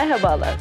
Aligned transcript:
Merhabalar. 0.00 0.54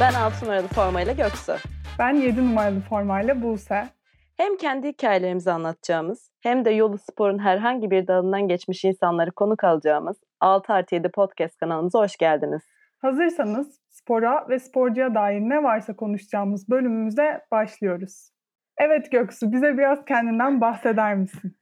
Ben 0.00 0.14
6 0.14 0.44
numaralı 0.44 0.66
formayla 0.66 1.12
Göksu. 1.12 1.52
Ben 1.98 2.14
7 2.14 2.40
numaralı 2.46 2.80
formayla 2.80 3.42
Buse. 3.42 3.88
Hem 4.36 4.56
kendi 4.56 4.88
hikayelerimizi 4.88 5.50
anlatacağımız 5.50 6.30
hem 6.42 6.64
de 6.64 6.70
yolu 6.70 6.98
sporun 6.98 7.38
herhangi 7.38 7.90
bir 7.90 8.06
dalından 8.06 8.48
geçmiş 8.48 8.84
insanları 8.84 9.30
konuk 9.30 9.64
alacağımız 9.64 10.16
6 10.40 10.72
artı 10.72 10.94
7 10.94 11.10
podcast 11.10 11.56
kanalımıza 11.56 11.98
hoş 11.98 12.16
geldiniz. 12.16 12.62
Hazırsanız 12.98 13.80
spora 13.88 14.48
ve 14.48 14.58
sporcuya 14.58 15.14
dair 15.14 15.40
ne 15.40 15.62
varsa 15.62 15.96
konuşacağımız 15.96 16.68
bölümümüze 16.68 17.40
başlıyoruz. 17.52 18.30
Evet 18.78 19.12
Göksu 19.12 19.52
bize 19.52 19.78
biraz 19.78 20.04
kendinden 20.04 20.60
bahseder 20.60 21.14
misin? 21.14 21.56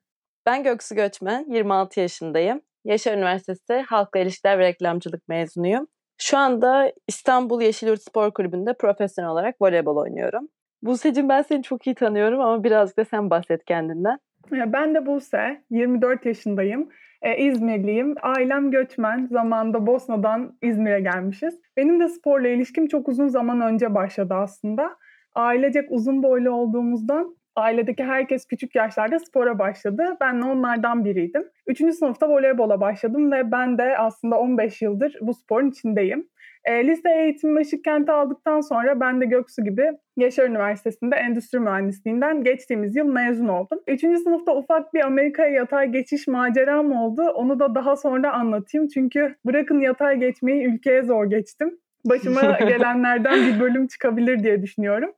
Ben 0.47 0.63
Göksu 0.63 0.95
Göçmen, 0.95 1.45
26 1.49 2.01
yaşındayım. 2.01 2.61
Yaşar 2.85 3.17
Üniversitesi 3.17 3.85
Halkla 3.89 4.21
İlişkiler 4.21 4.59
ve 4.59 4.63
Reklamcılık 4.63 5.29
mezunuyum. 5.29 5.87
Şu 6.23 6.39
anda 6.39 6.93
İstanbul 7.09 7.61
Yeşilyurt 7.63 8.03
Spor 8.03 8.31
Kulübü'nde 8.31 8.73
profesyonel 8.73 9.31
olarak 9.31 9.57
voleybol 9.61 9.97
oynuyorum. 9.97 10.49
Buse'cim 10.83 11.29
ben 11.29 11.43
seni 11.43 11.63
çok 11.63 11.87
iyi 11.87 11.95
tanıyorum 11.95 12.41
ama 12.41 12.65
birazcık 12.65 12.97
da 12.99 13.05
sen 13.05 13.31
bahset 13.31 13.65
kendinden. 13.65 14.19
Ben 14.53 14.95
de 14.95 15.07
Buse, 15.07 15.65
24 15.71 16.27
yaşındayım. 16.27 16.89
Ee, 17.23 17.37
İzmirliyim. 17.37 18.15
Ailem 18.23 18.71
göçmen. 18.71 19.29
Zamanında 19.31 19.87
Bosna'dan 19.87 20.59
İzmir'e 20.63 21.01
gelmişiz. 21.01 21.61
Benim 21.77 22.01
de 22.01 22.09
sporla 22.09 22.49
ilişkim 22.49 22.87
çok 22.87 23.09
uzun 23.09 23.29
zaman 23.29 23.61
önce 23.61 23.95
başladı 23.95 24.35
aslında. 24.35 24.97
Ailecek 25.35 25.91
uzun 25.91 26.23
boylu 26.23 26.51
olduğumuzdan 26.51 27.37
ailedeki 27.57 28.05
herkes 28.05 28.47
küçük 28.47 28.75
yaşlarda 28.75 29.19
spora 29.19 29.59
başladı. 29.59 30.17
Ben 30.21 30.43
de 30.43 30.45
onlardan 30.45 31.05
biriydim. 31.05 31.45
Üçüncü 31.67 31.93
sınıfta 31.93 32.29
voleybola 32.29 32.81
başladım 32.81 33.33
ve 33.33 33.53
ben 33.53 33.79
de 33.79 33.99
aslında 33.99 34.39
15 34.39 34.83
yıldır 34.83 35.19
bu 35.21 35.35
sporun 35.35 35.71
içindeyim. 35.71 36.29
E, 36.65 36.87
lise 36.87 37.11
eğitimi 37.11 37.63
Işıkkent'e 37.63 38.13
aldıktan 38.13 38.61
sonra 38.61 39.01
ben 39.01 39.21
de 39.21 39.27
Göksu 39.27 39.65
gibi 39.65 39.91
Yaşar 40.17 40.49
Üniversitesi'nde 40.49 41.17
endüstri 41.17 41.61
mühendisliğinden 41.61 42.45
geçtiğimiz 42.45 42.97
yıl 42.97 43.07
mezun 43.07 43.49
oldum. 43.49 43.81
Üçüncü 43.87 44.19
sınıfta 44.19 44.57
ufak 44.57 44.95
bir 44.95 45.01
Amerika'ya 45.01 45.51
yatay 45.51 45.89
geçiş 45.89 46.27
maceram 46.27 46.93
oldu. 46.93 47.23
Onu 47.23 47.59
da 47.59 47.75
daha 47.75 47.97
sonra 47.97 48.33
anlatayım. 48.33 48.89
Çünkü 48.89 49.35
bırakın 49.47 49.81
yatay 49.81 50.19
geçmeyi 50.19 50.65
ülkeye 50.65 51.03
zor 51.03 51.25
geçtim. 51.25 51.79
Başıma 52.05 52.41
gelenlerden 52.59 53.47
bir 53.47 53.61
bölüm 53.61 53.87
çıkabilir 53.87 54.43
diye 54.45 54.63
düşünüyorum. 54.63 55.11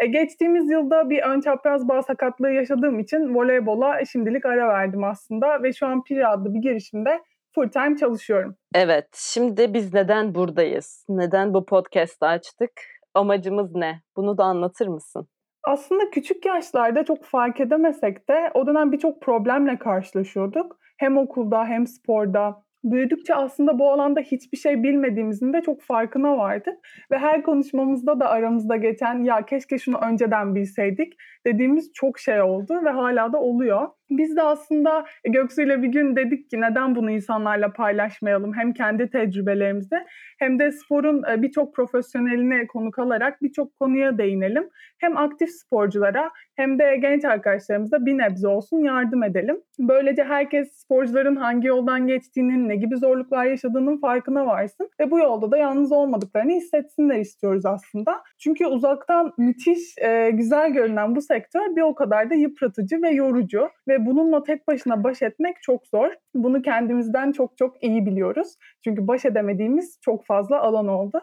E, 0.00 0.06
geçtiğimiz 0.06 0.70
yılda 0.70 1.10
bir 1.10 1.22
ön 1.22 1.40
çapraz 1.40 1.88
bağ 1.88 2.02
sakatlığı 2.02 2.50
yaşadığım 2.50 2.98
için 2.98 3.34
voleybola 3.34 4.04
şimdilik 4.04 4.46
ara 4.46 4.68
verdim 4.68 5.04
aslında 5.04 5.62
ve 5.62 5.72
şu 5.72 5.86
an 5.86 6.02
Piri 6.04 6.26
adlı 6.26 6.54
bir 6.54 6.58
girişimde 6.58 7.20
full 7.54 7.68
time 7.68 7.96
çalışıyorum. 7.96 8.56
Evet, 8.74 9.08
şimdi 9.14 9.74
biz 9.74 9.94
neden 9.94 10.34
buradayız? 10.34 11.06
Neden 11.08 11.54
bu 11.54 11.66
podcast'ı 11.66 12.26
açtık? 12.26 12.70
Amacımız 13.14 13.74
ne? 13.74 14.00
Bunu 14.16 14.38
da 14.38 14.44
anlatır 14.44 14.86
mısın? 14.86 15.28
Aslında 15.64 16.10
küçük 16.10 16.46
yaşlarda 16.46 17.04
çok 17.04 17.24
fark 17.24 17.60
edemesek 17.60 18.28
de 18.28 18.50
o 18.54 18.66
dönem 18.66 18.92
birçok 18.92 19.22
problemle 19.22 19.78
karşılaşıyorduk. 19.78 20.76
Hem 20.98 21.18
okulda 21.18 21.64
hem 21.64 21.86
sporda 21.86 22.62
büyüdükçe 22.84 23.34
aslında 23.34 23.78
bu 23.78 23.90
alanda 23.92 24.20
hiçbir 24.20 24.58
şey 24.58 24.82
bilmediğimizin 24.82 25.52
de 25.52 25.60
çok 25.62 25.82
farkına 25.82 26.38
vardık. 26.38 26.74
Ve 27.10 27.18
her 27.18 27.42
konuşmamızda 27.42 28.20
da 28.20 28.28
aramızda 28.28 28.76
geçen 28.76 29.22
ya 29.22 29.46
keşke 29.46 29.78
şunu 29.78 29.98
önceden 29.98 30.54
bilseydik 30.54 31.12
dediğimiz 31.46 31.92
çok 31.94 32.18
şey 32.18 32.42
oldu 32.42 32.80
ve 32.84 32.90
hala 32.90 33.32
da 33.32 33.40
oluyor. 33.40 33.88
Biz 34.10 34.36
de 34.36 34.42
aslında 34.42 35.04
Göksu 35.24 35.62
ile 35.62 35.82
bir 35.82 35.88
gün 35.88 36.16
dedik 36.16 36.50
ki 36.50 36.60
neden 36.60 36.94
bunu 36.94 37.10
insanlarla 37.10 37.72
paylaşmayalım 37.72 38.54
hem 38.54 38.72
kendi 38.72 39.10
tecrübelerimizi 39.10 39.96
hem 40.38 40.58
de 40.58 40.72
sporun 40.72 41.22
e, 41.32 41.42
birçok 41.42 41.74
profesyoneline 41.74 42.66
konuk 42.66 42.98
alarak 42.98 43.42
birçok 43.42 43.76
konuya 43.76 44.18
değinelim. 44.18 44.68
Hem 44.98 45.16
aktif 45.16 45.50
sporculara 45.50 46.30
hem 46.56 46.78
de 46.78 46.96
genç 46.96 47.24
arkadaşlarımıza 47.24 48.06
bir 48.06 48.18
nebze 48.18 48.48
olsun 48.48 48.78
yardım 48.78 49.22
edelim. 49.22 49.60
Böylece 49.78 50.24
herkes 50.24 50.72
sporcuların 50.72 51.36
hangi 51.36 51.68
yoldan 51.68 52.06
geçtiğinin, 52.06 52.68
ne 52.68 52.76
gibi 52.76 52.96
zorluklar 52.96 53.44
yaşadığının 53.44 54.00
farkına 54.00 54.46
varsın 54.46 54.90
ve 55.00 55.10
bu 55.10 55.18
yolda 55.18 55.50
da 55.50 55.56
yalnız 55.56 55.92
olmadıklarını 55.92 56.52
hissetsinler 56.52 57.18
istiyoruz 57.18 57.66
aslında. 57.66 58.22
Çünkü 58.38 58.66
uzaktan 58.66 59.32
müthiş 59.38 59.98
e, 59.98 60.30
güzel 60.30 60.72
görünen 60.72 61.16
bu 61.16 61.20
sektör 61.20 61.76
bir 61.76 61.82
o 61.82 61.94
kadar 61.94 62.30
da 62.30 62.34
yıpratıcı 62.34 63.02
ve 63.02 63.10
yorucu 63.10 63.68
ve 63.88 63.99
bununla 64.06 64.42
tek 64.42 64.68
başına 64.68 65.04
baş 65.04 65.22
etmek 65.22 65.62
çok 65.62 65.86
zor. 65.86 66.12
Bunu 66.34 66.62
kendimizden 66.62 67.32
çok 67.32 67.58
çok 67.58 67.82
iyi 67.82 68.06
biliyoruz. 68.06 68.56
Çünkü 68.84 69.08
baş 69.08 69.24
edemediğimiz 69.24 69.98
çok 70.02 70.26
fazla 70.26 70.60
alan 70.60 70.88
oldu. 70.88 71.20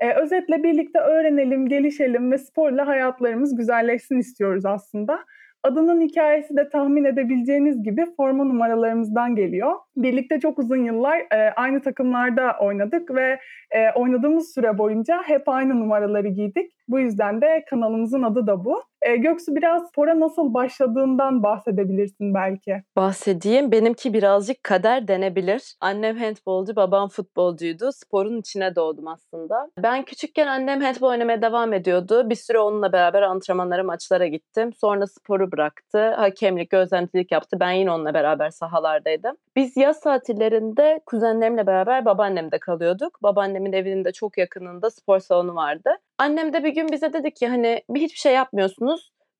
Ee, 0.00 0.14
özetle 0.14 0.62
birlikte 0.62 0.98
öğrenelim, 0.98 1.68
gelişelim 1.68 2.32
ve 2.32 2.38
sporla 2.38 2.86
hayatlarımız 2.86 3.56
güzelleşsin 3.56 4.18
istiyoruz 4.18 4.66
aslında. 4.66 5.18
Adının 5.62 6.00
hikayesi 6.00 6.56
de 6.56 6.68
tahmin 6.68 7.04
edebileceğiniz 7.04 7.82
gibi 7.82 8.06
forma 8.16 8.44
numaralarımızdan 8.44 9.34
geliyor. 9.34 9.72
Birlikte 9.96 10.40
çok 10.40 10.58
uzun 10.58 10.84
yıllar 10.84 11.18
e, 11.18 11.52
aynı 11.56 11.82
takımlarda 11.82 12.56
oynadık 12.60 13.14
ve 13.14 13.38
e, 13.70 13.90
oynadığımız 13.94 14.54
süre 14.54 14.78
boyunca 14.78 15.22
hep 15.22 15.48
aynı 15.48 15.80
numaraları 15.80 16.28
giydik. 16.28 16.72
Bu 16.88 17.00
yüzden 17.00 17.40
de 17.40 17.64
kanalımızın 17.70 18.22
adı 18.22 18.46
da 18.46 18.64
bu. 18.64 18.82
E, 19.02 19.16
Göksu 19.16 19.56
biraz 19.56 19.88
spora 19.88 20.20
nasıl 20.20 20.54
başladığından 20.54 21.42
bahsedebilirsin 21.42 22.34
belki. 22.34 22.82
Bahsedeyim. 22.96 23.72
Benimki 23.72 24.14
birazcık 24.14 24.64
kader 24.64 25.08
denebilir. 25.08 25.74
Annem 25.80 26.16
handbolcu, 26.16 26.76
babam 26.76 27.08
futbolcuydu. 27.08 27.92
Sporun 27.92 28.40
içine 28.40 28.76
doğdum 28.76 29.08
aslında. 29.08 29.70
Ben 29.78 30.02
küçükken 30.04 30.46
annem 30.46 30.80
handbol 30.80 31.08
oynamaya 31.08 31.42
devam 31.42 31.72
ediyordu. 31.72 32.30
Bir 32.30 32.34
süre 32.34 32.58
onunla 32.58 32.92
beraber 32.92 33.22
antrenmanlara, 33.22 33.82
maçlara 33.82 34.26
gittim. 34.26 34.72
Sonra 34.80 35.06
sporu 35.06 35.52
bıraktı. 35.52 36.10
Hakemlik, 36.14 36.70
gözlemcilik 36.70 37.32
yaptı. 37.32 37.56
Ben 37.60 37.70
yine 37.70 37.90
onunla 37.90 38.14
beraber 38.14 38.50
sahalardaydım. 38.50 39.36
Biz 39.56 39.76
yaz 39.76 40.00
tatillerinde 40.00 41.00
kuzenlerimle 41.06 41.66
beraber 41.66 42.04
babaannemde 42.04 42.58
kalıyorduk. 42.58 43.22
Babaannemin 43.22 43.72
evinin 43.72 44.04
de 44.04 44.12
çok 44.12 44.38
yakınında 44.38 44.90
spor 44.90 45.18
salonu 45.18 45.54
vardı. 45.54 45.90
Annem 46.18 46.52
de 46.52 46.64
bir 46.64 46.74
gün 46.74 46.88
bize 46.92 47.12
dedi 47.12 47.34
ki 47.34 47.48
hani 47.48 47.82
bir 47.90 48.00
hiçbir 48.00 48.18
şey 48.18 48.34
yapmıyorsunuz. 48.34 48.89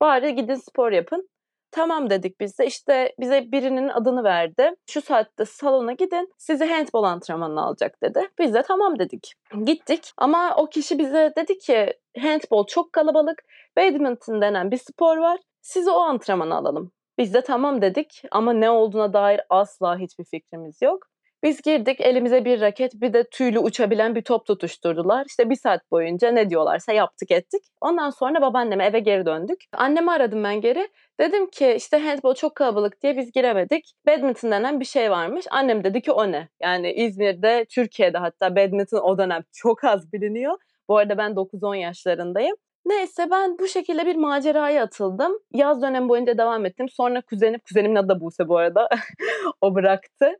Bari 0.01 0.35
gidin 0.35 0.55
spor 0.55 0.91
yapın. 0.91 1.29
Tamam 1.71 2.09
dedik 2.09 2.39
biz 2.39 2.59
de 2.59 2.65
işte 2.65 3.15
bize 3.19 3.51
birinin 3.51 3.87
adını 3.87 4.23
verdi. 4.23 4.75
Şu 4.89 5.01
saatte 5.01 5.45
salona 5.45 5.91
gidin 5.93 6.33
sizi 6.37 6.65
handball 6.65 7.03
antrenmanına 7.03 7.65
alacak 7.65 8.01
dedi. 8.03 8.29
Biz 8.39 8.53
de 8.53 8.63
tamam 8.63 8.99
dedik. 8.99 9.33
Gittik 9.65 10.11
ama 10.17 10.55
o 10.55 10.65
kişi 10.69 10.99
bize 10.99 11.33
dedi 11.37 11.57
ki 11.57 11.93
handball 12.19 12.65
çok 12.65 12.93
kalabalık. 12.93 13.43
Badminton 13.77 14.41
denen 14.41 14.71
bir 14.71 14.77
spor 14.77 15.17
var. 15.17 15.39
Sizi 15.61 15.91
o 15.91 15.99
antrenmana 15.99 16.55
alalım. 16.55 16.91
Biz 17.17 17.33
de 17.33 17.41
tamam 17.41 17.81
dedik 17.81 18.21
ama 18.31 18.53
ne 18.53 18.69
olduğuna 18.69 19.13
dair 19.13 19.41
asla 19.49 19.97
hiçbir 19.97 20.23
fikrimiz 20.23 20.81
yok. 20.81 21.10
Biz 21.43 21.61
girdik 21.61 22.01
elimize 22.01 22.45
bir 22.45 22.61
raket 22.61 22.93
bir 22.93 23.13
de 23.13 23.23
tüylü 23.29 23.59
uçabilen 23.59 24.15
bir 24.15 24.21
top 24.21 24.45
tutuşturdular. 24.45 25.25
İşte 25.29 25.49
bir 25.49 25.55
saat 25.55 25.91
boyunca 25.91 26.31
ne 26.31 26.49
diyorlarsa 26.49 26.93
yaptık 26.93 27.31
ettik. 27.31 27.63
Ondan 27.81 28.09
sonra 28.09 28.41
babaanneme 28.41 28.85
eve 28.85 28.99
geri 28.99 29.25
döndük. 29.25 29.63
Annemi 29.73 30.11
aradım 30.11 30.43
ben 30.43 30.61
geri. 30.61 30.89
Dedim 31.19 31.49
ki 31.49 31.73
işte 31.77 31.97
handball 31.97 32.33
çok 32.33 32.55
kalabalık 32.55 33.01
diye 33.01 33.17
biz 33.17 33.31
giremedik. 33.31 33.93
Badminton 34.07 34.51
denen 34.51 34.79
bir 34.79 34.85
şey 34.85 35.11
varmış. 35.11 35.45
Annem 35.51 35.83
dedi 35.83 36.01
ki 36.01 36.11
o 36.11 36.31
ne? 36.31 36.49
Yani 36.61 36.93
İzmir'de, 36.93 37.65
Türkiye'de 37.69 38.17
hatta 38.17 38.55
badminton 38.55 38.99
o 38.99 39.17
dönem 39.17 39.41
çok 39.53 39.83
az 39.83 40.13
biliniyor. 40.13 40.57
Bu 40.87 40.97
arada 40.97 41.17
ben 41.17 41.31
9-10 41.31 41.75
yaşlarındayım. 41.75 42.55
Neyse 42.85 43.27
ben 43.31 43.59
bu 43.59 43.67
şekilde 43.67 44.05
bir 44.05 44.15
maceraya 44.15 44.83
atıldım. 44.83 45.31
Yaz 45.53 45.81
dönem 45.81 46.09
boyunca 46.09 46.37
devam 46.37 46.65
ettim. 46.65 46.89
Sonra 46.89 47.21
kuzenim, 47.21 47.59
kuzenimin 47.59 47.95
adı 47.95 48.09
da 48.09 48.21
Buse 48.21 48.47
bu 48.47 48.57
arada. 48.57 48.89
o 49.61 49.75
bıraktı. 49.75 50.35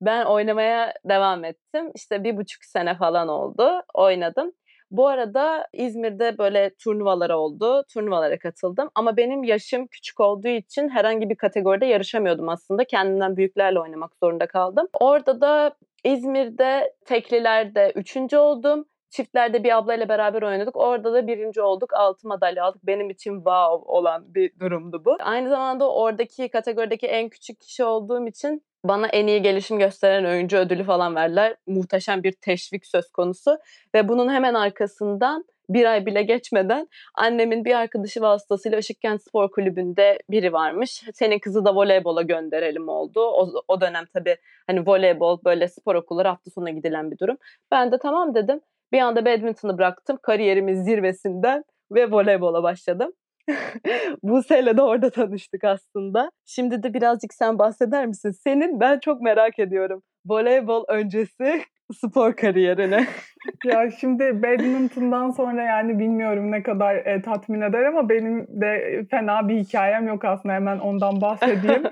Ben 0.00 0.24
oynamaya 0.24 0.92
devam 1.04 1.44
ettim. 1.44 1.90
İşte 1.94 2.24
bir 2.24 2.36
buçuk 2.36 2.64
sene 2.64 2.96
falan 2.96 3.28
oldu. 3.28 3.82
Oynadım. 3.94 4.52
Bu 4.90 5.08
arada 5.08 5.66
İzmir'de 5.72 6.38
böyle 6.38 6.70
turnuvalar 6.84 7.30
oldu. 7.30 7.84
Turnuvalara 7.94 8.38
katıldım. 8.38 8.90
Ama 8.94 9.16
benim 9.16 9.44
yaşım 9.44 9.86
küçük 9.86 10.20
olduğu 10.20 10.48
için 10.48 10.88
herhangi 10.88 11.28
bir 11.30 11.36
kategoride 11.36 11.86
yarışamıyordum 11.86 12.48
aslında. 12.48 12.84
Kendimden 12.84 13.36
büyüklerle 13.36 13.80
oynamak 13.80 14.12
zorunda 14.22 14.46
kaldım. 14.46 14.86
Orada 15.00 15.40
da 15.40 15.76
İzmir'de 16.04 16.94
teklilerde 17.04 17.92
üçüncü 17.94 18.36
oldum. 18.36 18.84
Çiftlerde 19.10 19.64
bir 19.64 19.76
ablayla 19.76 20.08
beraber 20.08 20.42
oynadık. 20.42 20.76
Orada 20.76 21.12
da 21.12 21.26
birinci 21.26 21.62
olduk. 21.62 21.94
Altı 21.94 22.28
madalya 22.28 22.64
aldık. 22.64 22.86
Benim 22.86 23.10
için 23.10 23.34
wow 23.34 23.92
olan 23.92 24.34
bir 24.34 24.60
durumdu 24.60 25.02
bu. 25.04 25.16
Aynı 25.20 25.48
zamanda 25.48 25.92
oradaki 25.92 26.48
kategorideki 26.48 27.06
en 27.06 27.28
küçük 27.28 27.60
kişi 27.60 27.84
olduğum 27.84 28.26
için 28.26 28.62
bana 28.84 29.08
en 29.08 29.26
iyi 29.26 29.42
gelişim 29.42 29.78
gösteren 29.78 30.24
oyuncu 30.24 30.56
ödülü 30.56 30.84
falan 30.84 31.14
verdiler. 31.14 31.56
Muhteşem 31.66 32.22
bir 32.22 32.32
teşvik 32.32 32.86
söz 32.86 33.12
konusu. 33.12 33.58
Ve 33.94 34.08
bunun 34.08 34.32
hemen 34.32 34.54
arkasından 34.54 35.44
bir 35.68 35.84
ay 35.84 36.06
bile 36.06 36.22
geçmeden 36.22 36.88
annemin 37.14 37.64
bir 37.64 37.74
arkadaşı 37.74 38.20
vasıtasıyla 38.20 38.78
Işıkkent 38.78 39.22
Spor 39.22 39.50
Kulübü'nde 39.50 40.18
biri 40.30 40.52
varmış. 40.52 41.04
Senin 41.14 41.38
kızı 41.38 41.64
da 41.64 41.74
voleybola 41.74 42.22
gönderelim 42.22 42.88
oldu. 42.88 43.20
O, 43.20 43.52
o 43.68 43.80
dönem 43.80 44.04
tabii 44.12 44.36
hani 44.66 44.86
voleybol 44.86 45.38
böyle 45.44 45.68
spor 45.68 45.94
okulları 45.94 46.28
hafta 46.28 46.50
sonu 46.50 46.70
gidilen 46.70 47.10
bir 47.10 47.18
durum. 47.18 47.36
Ben 47.70 47.92
de 47.92 47.98
tamam 47.98 48.34
dedim. 48.34 48.60
Bir 48.92 48.98
anda 48.98 49.24
badminton'ı 49.26 49.78
bıraktım. 49.78 50.18
Kariyerimin 50.22 50.82
zirvesinden 50.82 51.62
ve 51.92 52.10
voleybola 52.10 52.62
başladım. 52.62 53.12
Buse'yle 54.22 54.76
de 54.76 54.82
orada 54.82 55.10
tanıştık 55.10 55.64
aslında. 55.64 56.30
Şimdi 56.46 56.82
de 56.82 56.94
birazcık 56.94 57.34
sen 57.34 57.58
bahseder 57.58 58.06
misin? 58.06 58.30
Senin 58.30 58.80
ben 58.80 58.98
çok 58.98 59.20
merak 59.20 59.58
ediyorum. 59.58 60.02
Voleybol 60.26 60.84
öncesi 60.88 61.62
spor 61.92 62.36
kariyerine. 62.36 63.06
ya 63.64 63.90
şimdi 63.90 64.42
badminton'dan 64.42 65.30
sonra 65.30 65.62
yani 65.62 65.98
bilmiyorum 65.98 66.52
ne 66.52 66.62
kadar 66.62 66.94
e, 66.94 67.22
tatmin 67.22 67.60
eder 67.60 67.82
ama 67.82 68.08
benim 68.08 68.46
de 68.48 69.02
fena 69.10 69.48
bir 69.48 69.58
hikayem 69.58 70.06
yok 70.06 70.24
aslında 70.24 70.54
hemen 70.54 70.78
ondan 70.78 71.20
bahsedeyim. 71.20 71.82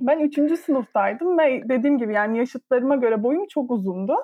ben 0.00 0.18
üçüncü 0.20 0.56
sınıftaydım 0.56 1.38
ve 1.38 1.62
dediğim 1.68 1.98
gibi 1.98 2.14
yani 2.14 2.38
yaşıtlarıma 2.38 2.96
göre 2.96 3.22
boyum 3.22 3.46
çok 3.50 3.70
uzundu. 3.70 4.14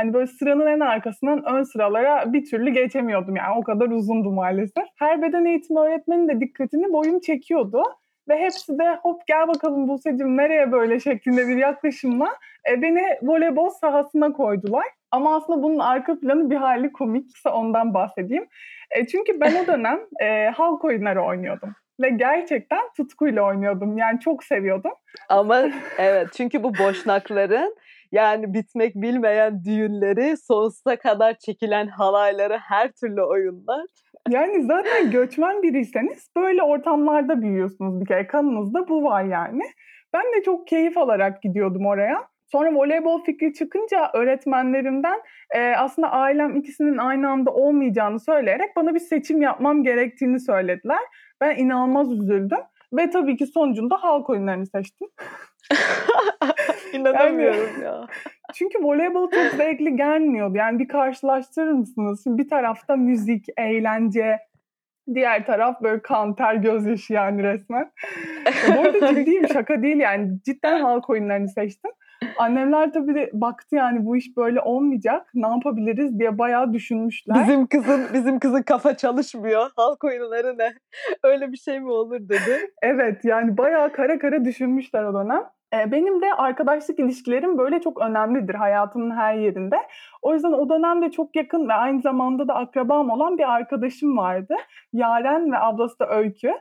Hani 0.00 0.14
böyle 0.14 0.26
sıranın 0.26 0.66
en 0.66 0.80
arkasından 0.80 1.44
ön 1.44 1.62
sıralara 1.62 2.32
bir 2.32 2.44
türlü 2.44 2.70
geçemiyordum 2.70 3.36
yani 3.36 3.58
o 3.58 3.62
kadar 3.62 3.86
uzundu 3.86 4.32
maalesef. 4.32 4.84
Her 4.96 5.22
beden 5.22 5.44
eğitimi 5.44 5.80
öğretmenin 5.80 6.28
de 6.28 6.40
dikkatini 6.40 6.92
boyum 6.92 7.20
çekiyordu. 7.20 7.82
Ve 8.28 8.38
hepsi 8.38 8.78
de 8.78 8.98
hop 9.02 9.26
gel 9.26 9.48
bakalım 9.48 9.88
Buse'cim 9.88 10.36
nereye 10.36 10.72
böyle 10.72 11.00
şeklinde 11.00 11.48
bir 11.48 11.56
yaklaşımla 11.56 12.28
e, 12.70 12.82
beni 12.82 13.02
voleybol 13.22 13.68
sahasına 13.68 14.32
koydular. 14.32 14.84
Ama 15.10 15.36
aslında 15.36 15.62
bunun 15.62 15.78
arka 15.78 16.20
planı 16.20 16.50
bir 16.50 16.56
hali 16.56 16.92
komik. 16.92 17.34
Kısa 17.34 17.50
ondan 17.50 17.94
bahsedeyim. 17.94 18.46
E, 18.90 19.06
çünkü 19.06 19.40
ben 19.40 19.64
o 19.64 19.66
dönem 19.66 20.00
e, 20.20 20.48
halk 20.48 20.84
oyunları 20.84 21.22
oynuyordum. 21.22 21.74
Ve 22.00 22.10
gerçekten 22.10 22.80
tutkuyla 22.96 23.42
oynuyordum. 23.42 23.98
Yani 23.98 24.20
çok 24.20 24.44
seviyordum. 24.44 24.92
Ama 25.28 25.62
evet 25.98 26.28
çünkü 26.36 26.62
bu 26.62 26.72
boşnakların 26.78 27.76
yani 28.12 28.54
bitmek 28.54 28.94
bilmeyen 28.94 29.64
düğünleri, 29.64 30.36
sonsuza 30.36 30.96
kadar 30.96 31.38
çekilen 31.38 31.86
halayları, 31.86 32.58
her 32.58 32.92
türlü 32.92 33.22
oyunlar. 33.22 33.86
Yani 34.28 34.62
zaten 34.62 35.10
göçmen 35.10 35.62
biriyseniz 35.62 36.30
böyle 36.36 36.62
ortamlarda 36.62 37.42
büyüyorsunuz 37.42 38.00
bir 38.00 38.06
kere. 38.06 38.26
Kanınızda 38.26 38.88
bu 38.88 39.04
var 39.04 39.24
yani. 39.24 39.62
Ben 40.12 40.22
de 40.22 40.42
çok 40.44 40.66
keyif 40.66 40.98
alarak 40.98 41.42
gidiyordum 41.42 41.86
oraya. 41.86 42.30
Sonra 42.52 42.74
voleybol 42.74 43.24
fikri 43.24 43.54
çıkınca 43.54 44.10
öğretmenlerimden 44.14 45.20
e, 45.54 45.72
aslında 45.76 46.10
ailem 46.10 46.56
ikisinin 46.56 46.98
aynı 46.98 47.30
anda 47.30 47.50
olmayacağını 47.50 48.20
söyleyerek 48.20 48.76
bana 48.76 48.94
bir 48.94 49.00
seçim 49.00 49.42
yapmam 49.42 49.82
gerektiğini 49.82 50.40
söylediler. 50.40 51.00
Ben 51.40 51.56
inanılmaz 51.56 52.12
üzüldüm. 52.12 52.58
Ve 52.92 53.10
tabii 53.10 53.36
ki 53.36 53.46
sonucunda 53.46 53.96
halk 53.96 54.30
oyunlarını 54.30 54.66
seçtim. 54.66 55.08
İnanamıyorum 56.92 57.70
yani, 57.72 57.84
ya. 57.84 58.06
Çünkü 58.54 58.78
voleybol 58.82 59.30
çok 59.30 59.52
zevkli 59.52 59.96
gelmiyordu. 59.96 60.56
Yani 60.56 60.78
bir 60.78 60.88
karşılaştırır 60.88 61.72
mısınız? 61.72 62.20
Şimdi 62.24 62.42
bir 62.42 62.48
tarafta 62.48 62.96
müzik, 62.96 63.46
eğlence, 63.56 64.38
diğer 65.14 65.46
taraf 65.46 65.82
böyle 65.82 66.02
kan, 66.02 66.34
ter, 66.34 66.54
gözyaşı 66.54 67.12
yani 67.12 67.42
resmen. 67.42 67.92
Bu 68.68 68.80
arada 68.80 69.14
ciddiyim 69.14 69.48
şaka 69.48 69.82
değil 69.82 69.96
yani. 69.96 70.40
Cidden 70.44 70.80
halk 70.80 71.10
oyunlarını 71.10 71.48
seçtim. 71.48 71.90
Annemler 72.38 72.92
tabii 72.92 73.14
de 73.14 73.30
baktı 73.32 73.76
yani 73.76 74.06
bu 74.06 74.16
iş 74.16 74.36
böyle 74.36 74.60
olmayacak. 74.60 75.26
Ne 75.34 75.48
yapabiliriz 75.48 76.18
diye 76.18 76.38
bayağı 76.38 76.72
düşünmüşler. 76.72 77.42
Bizim 77.42 77.66
kızın 77.66 78.06
bizim 78.14 78.38
kızın 78.38 78.62
kafa 78.62 78.96
çalışmıyor. 78.96 79.70
Halk 79.76 80.04
oyunları 80.04 80.58
ne? 80.58 80.74
Öyle 81.22 81.52
bir 81.52 81.56
şey 81.56 81.80
mi 81.80 81.90
olur 81.90 82.28
dedi. 82.28 82.70
evet 82.82 83.24
yani 83.24 83.58
bayağı 83.58 83.92
kara 83.92 84.18
kara 84.18 84.44
düşünmüşler 84.44 85.04
o 85.04 85.14
dönem. 85.14 85.42
Benim 85.72 86.22
de 86.22 86.34
arkadaşlık 86.34 86.98
ilişkilerim 86.98 87.58
böyle 87.58 87.80
çok 87.80 88.02
önemlidir 88.02 88.54
hayatımın 88.54 89.10
her 89.10 89.34
yerinde. 89.34 89.76
O 90.22 90.34
yüzden 90.34 90.52
o 90.52 90.68
dönemde 90.68 91.10
çok 91.10 91.36
yakın 91.36 91.68
ve 91.68 91.72
aynı 91.72 92.00
zamanda 92.02 92.48
da 92.48 92.54
akrabam 92.54 93.10
olan 93.10 93.38
bir 93.38 93.52
arkadaşım 93.52 94.16
vardı. 94.16 94.54
Yaren 94.92 95.52
ve 95.52 95.58
ablası 95.58 95.98
da 95.98 96.08
Öykü. 96.08 96.52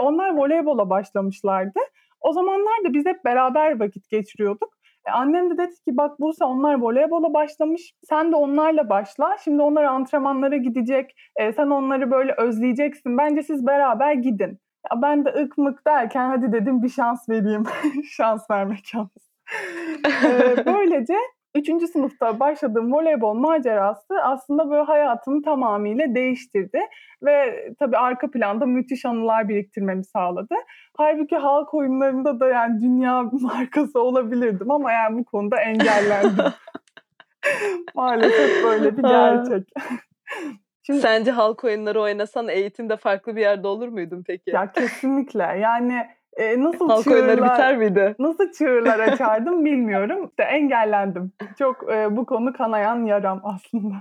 Onlar 0.00 0.36
voleybola 0.36 0.90
başlamışlardı. 0.90 1.80
O 2.20 2.32
zamanlar 2.32 2.84
da 2.84 2.94
biz 2.94 3.06
hep 3.06 3.24
beraber 3.24 3.80
vakit 3.80 4.10
geçiriyorduk. 4.10 4.72
E, 5.08 5.10
annem 5.10 5.50
de 5.50 5.58
dedi 5.58 5.74
ki 5.74 5.96
bak 5.96 6.20
Buse 6.20 6.44
onlar 6.44 6.80
voleybola 6.80 7.34
başlamış. 7.34 7.94
Sen 8.02 8.32
de 8.32 8.36
onlarla 8.36 8.88
başla. 8.88 9.36
Şimdi 9.44 9.62
onlar 9.62 9.84
antrenmanlara 9.84 10.56
gidecek. 10.56 11.16
Sen 11.56 11.66
onları 11.66 12.10
böyle 12.10 12.34
özleyeceksin. 12.38 13.18
Bence 13.18 13.42
siz 13.42 13.66
beraber 13.66 14.12
gidin. 14.12 14.58
Ya 14.90 15.02
ben 15.02 15.24
de 15.24 15.28
ık 15.28 15.86
derken 15.86 16.28
hadi 16.28 16.52
dedim 16.52 16.82
bir 16.82 16.88
şans 16.88 17.28
vereyim. 17.28 17.64
şans 18.16 18.50
vermek 18.50 18.94
yalnız. 18.94 19.32
ee, 20.24 20.56
böylece 20.66 21.16
Üçüncü 21.54 21.86
sınıfta 21.86 22.40
başladığım 22.40 22.92
voleybol 22.92 23.34
macerası 23.34 24.14
aslında 24.22 24.70
böyle 24.70 24.82
hayatımı 24.82 25.42
tamamıyla 25.42 26.14
değiştirdi. 26.14 26.80
Ve 27.22 27.68
tabii 27.78 27.96
arka 27.96 28.30
planda 28.30 28.66
müthiş 28.66 29.04
anılar 29.04 29.48
biriktirmemi 29.48 30.04
sağladı. 30.04 30.54
Halbuki 30.96 31.36
halk 31.36 31.74
oyunlarında 31.74 32.40
da 32.40 32.48
yani 32.48 32.80
dünya 32.80 33.22
markası 33.32 34.00
olabilirdim 34.00 34.70
ama 34.70 34.92
yani 34.92 35.18
bu 35.18 35.24
konuda 35.24 35.60
engellendim. 35.60 36.44
Maalesef 37.94 38.64
böyle 38.64 38.96
bir 38.96 39.02
gerçek. 39.02 39.68
Şimdi, 40.82 41.00
Sence 41.00 41.30
halk 41.30 41.64
oyunları 41.64 42.00
oynasan 42.00 42.48
eğitimde 42.48 42.96
farklı 42.96 43.36
bir 43.36 43.40
yerde 43.40 43.66
olur 43.66 43.88
muydun 43.88 44.22
peki? 44.26 44.50
Ya 44.50 44.72
kesinlikle. 44.72 45.42
Yani 45.42 46.06
e, 46.36 46.60
nasıl 46.62 46.88
halk 46.88 47.04
çığırlar, 47.04 47.16
oyunları 47.16 47.44
biter 47.44 47.76
miydi? 47.76 48.14
Nasıl 48.18 48.52
çığırlar 48.52 48.98
açardım 49.08 49.64
bilmiyorum. 49.64 50.26
İşte 50.28 50.42
engellendim. 50.42 51.32
Çok 51.58 51.92
e, 51.92 52.16
bu 52.16 52.26
konu 52.26 52.52
kanayan 52.52 53.06
yaram 53.06 53.40
aslında. 53.44 53.94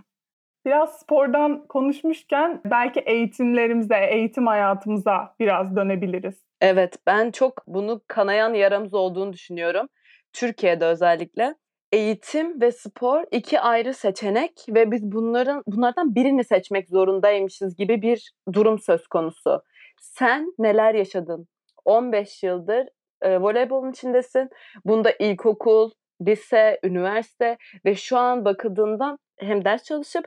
Biraz 0.65 0.99
spordan 0.99 1.67
konuşmuşken 1.67 2.61
belki 2.65 2.99
eğitimlerimize, 2.99 3.97
eğitim 4.11 4.47
hayatımıza 4.47 5.35
biraz 5.39 5.75
dönebiliriz. 5.75 6.35
Evet, 6.61 6.97
ben 7.07 7.31
çok 7.31 7.67
bunu 7.67 8.01
kanayan 8.07 8.53
yaramız 8.53 8.93
olduğunu 8.93 9.33
düşünüyorum. 9.33 9.87
Türkiye'de 10.33 10.85
özellikle 10.85 11.55
eğitim 11.91 12.61
ve 12.61 12.71
spor 12.71 13.23
iki 13.31 13.59
ayrı 13.59 13.93
seçenek 13.93 14.65
ve 14.69 14.91
biz 14.91 15.11
bunların 15.11 15.63
bunlardan 15.67 16.15
birini 16.15 16.43
seçmek 16.43 16.89
zorundaymışız 16.89 17.75
gibi 17.75 18.01
bir 18.01 18.31
durum 18.53 18.79
söz 18.79 19.07
konusu. 19.07 19.61
Sen 20.01 20.53
neler 20.59 20.93
yaşadın? 20.93 21.47
15 21.85 22.43
yıldır 22.43 22.87
e, 23.21 23.41
voleybolun 23.41 23.91
içindesin. 23.91 24.49
Bunda 24.85 25.11
ilkokul, 25.19 25.91
lise, 26.27 26.79
üniversite 26.83 27.57
ve 27.85 27.95
şu 27.95 28.17
an 28.17 28.45
bakıldığında 28.45 29.17
hem 29.39 29.65
ders 29.65 29.83
çalışıp 29.83 30.25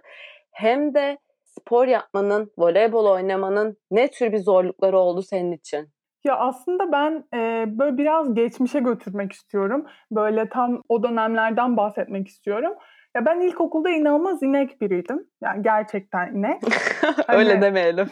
hem 0.51 0.95
de 0.95 1.19
spor 1.43 1.87
yapmanın, 1.87 2.53
voleybol 2.59 3.07
oynamanın 3.07 3.77
ne 3.91 4.11
tür 4.11 4.33
bir 4.33 4.39
zorlukları 4.39 4.99
oldu 4.99 5.23
senin 5.23 5.53
için? 5.53 5.95
Ya 6.25 6.37
aslında 6.37 6.93
ben 6.93 7.25
e, 7.35 7.65
böyle 7.79 7.99
biraz 7.99 8.35
geçmişe 8.35 8.81
götürmek 8.81 9.33
istiyorum. 9.33 9.87
Böyle 10.11 10.49
tam 10.49 10.83
o 10.89 11.03
dönemlerden 11.03 11.77
bahsetmek 11.77 12.29
istiyorum. 12.29 12.73
Ya 13.17 13.27
ben 13.27 13.41
ilkokulda 13.41 13.91
inanılmaz 13.91 14.43
inek 14.43 14.81
biriydim. 14.81 15.27
Yani 15.43 15.63
gerçekten 15.63 16.35
inek. 16.35 16.63
hani, 17.27 17.39
Öyle 17.39 17.63
demeyelim. 17.63 18.09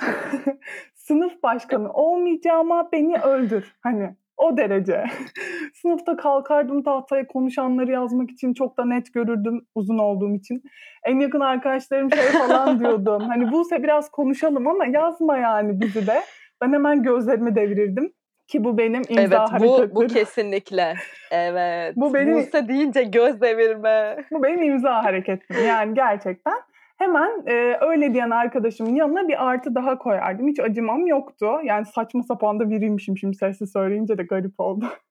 sınıf 0.94 1.42
başkanı 1.42 1.92
olmayacağıma 1.92 2.92
beni 2.92 3.18
öldür. 3.18 3.76
Hani 3.80 4.16
o 4.36 4.56
derece. 4.56 5.04
Sınıfta 5.74 6.16
kalkardım 6.16 6.82
tahtaya 6.82 7.26
konuşanları 7.26 7.90
yazmak 7.90 8.30
için 8.30 8.54
çok 8.54 8.78
da 8.78 8.84
net 8.84 9.14
görürdüm 9.14 9.66
uzun 9.74 9.98
olduğum 9.98 10.34
için. 10.34 10.62
En 11.04 11.20
yakın 11.20 11.40
arkadaşlarım 11.40 12.12
şey 12.12 12.24
falan 12.24 12.78
diyordum. 12.80 13.22
Hani 13.28 13.52
Buse 13.52 13.82
biraz 13.82 14.10
konuşalım 14.10 14.66
ama 14.66 14.86
yazma 14.86 15.38
yani 15.38 15.80
bizi 15.80 16.06
de. 16.06 16.22
Ben 16.62 16.72
hemen 16.72 17.02
gözlerimi 17.02 17.54
devirirdim. 17.54 18.12
Ki 18.48 18.64
bu 18.64 18.78
benim 18.78 19.02
imza 19.08 19.22
evet, 19.22 19.32
hareketlerim. 19.32 19.90
Bu, 19.94 19.94
bu 19.94 20.06
kesinlikle. 20.06 20.94
Evet. 21.30 21.96
Bu 21.96 22.14
benim, 22.14 22.34
Buse 22.34 22.68
deyince 22.68 23.02
göz 23.02 23.40
devirme. 23.40 24.24
Bu 24.30 24.42
benim 24.42 24.62
imza 24.62 25.04
hareketim. 25.04 25.56
Yani 25.66 25.94
gerçekten. 25.94 26.54
Hemen 26.98 27.42
e, 27.46 27.78
öyle 27.80 28.14
diyen 28.14 28.30
arkadaşımın 28.30 28.94
yanına 28.94 29.28
bir 29.28 29.48
artı 29.48 29.74
daha 29.74 29.98
koyardım. 29.98 30.48
Hiç 30.48 30.60
acımam 30.60 31.06
yoktu. 31.06 31.46
Yani 31.64 31.86
saçma 31.86 32.22
sapan 32.22 32.60
da 32.60 32.70
biriymişim 32.70 33.18
şimdi 33.18 33.36
sesli 33.36 33.66
söyleyince 33.66 34.18
de 34.18 34.22
garip 34.22 34.60
oldu. 34.60 34.86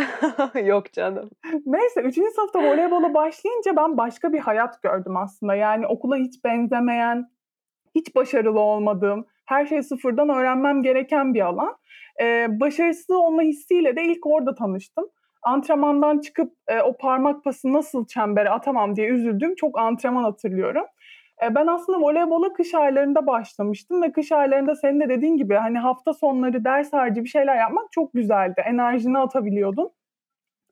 Yok 0.64 0.92
canım. 0.92 1.30
Neyse 1.66 2.00
3. 2.00 2.14
sınıfta 2.14 2.58
voleybola 2.58 3.14
başlayınca 3.14 3.76
ben 3.76 3.96
başka 3.96 4.32
bir 4.32 4.38
hayat 4.38 4.82
gördüm 4.82 5.16
aslında. 5.16 5.54
Yani 5.54 5.86
okula 5.86 6.16
hiç 6.16 6.44
benzemeyen, 6.44 7.30
hiç 7.94 8.14
başarılı 8.14 8.60
olmadığım, 8.60 9.26
her 9.52 9.66
şeyi 9.66 9.82
sıfırdan 9.82 10.28
öğrenmem 10.28 10.82
gereken 10.82 11.34
bir 11.34 11.40
alan. 11.40 11.76
Ee, 12.20 12.46
başarısız 12.50 13.10
olma 13.10 13.42
hissiyle 13.42 13.96
de 13.96 14.02
ilk 14.02 14.26
orada 14.26 14.54
tanıştım. 14.54 15.04
Antrenmandan 15.42 16.18
çıkıp 16.18 16.52
e, 16.68 16.80
o 16.80 16.96
parmak 16.96 17.44
pası 17.44 17.72
nasıl 17.72 18.06
çembere 18.06 18.50
atamam 18.50 18.96
diye 18.96 19.08
üzüldüğüm 19.08 19.54
çok 19.54 19.78
antrenman 19.78 20.22
hatırlıyorum. 20.22 20.84
E, 21.42 21.54
ben 21.54 21.66
aslında 21.66 22.00
voleybola 22.00 22.52
kış 22.52 22.74
aylarında 22.74 23.26
başlamıştım 23.26 24.02
ve 24.02 24.12
kış 24.12 24.32
aylarında 24.32 24.74
senin 24.74 25.00
de 25.00 25.08
dediğin 25.08 25.36
gibi 25.36 25.54
hani 25.54 25.78
hafta 25.78 26.12
sonları 26.12 26.64
ders 26.64 26.92
harici 26.92 27.24
bir 27.24 27.28
şeyler 27.28 27.56
yapmak 27.56 27.92
çok 27.92 28.12
güzeldi. 28.12 28.62
Enerjini 28.66 29.18
atabiliyordun. 29.18 29.90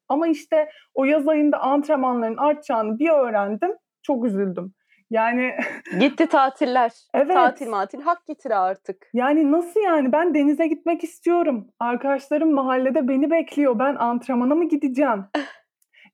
Ama 0.08 0.28
işte 0.28 0.68
o 0.94 1.04
yaz 1.04 1.28
ayında 1.28 1.58
antrenmanların 1.58 2.36
artacağını 2.36 2.98
bir 2.98 3.08
öğrendim. 3.08 3.70
Çok 4.02 4.24
üzüldüm. 4.24 4.74
Yani 5.10 5.54
Gitti 6.00 6.26
tatiller. 6.26 6.92
Evet. 7.14 7.34
Tatil 7.34 7.68
matil 7.68 8.00
hak 8.00 8.26
getire 8.26 8.54
artık. 8.54 8.96
Yani 9.14 9.52
nasıl 9.52 9.80
yani? 9.80 10.12
Ben 10.12 10.34
denize 10.34 10.66
gitmek 10.66 11.04
istiyorum. 11.04 11.66
Arkadaşlarım 11.78 12.52
mahallede 12.54 13.08
beni 13.08 13.30
bekliyor. 13.30 13.78
Ben 13.78 13.94
antrenmana 13.94 14.54
mı 14.54 14.68
gideceğim? 14.68 15.24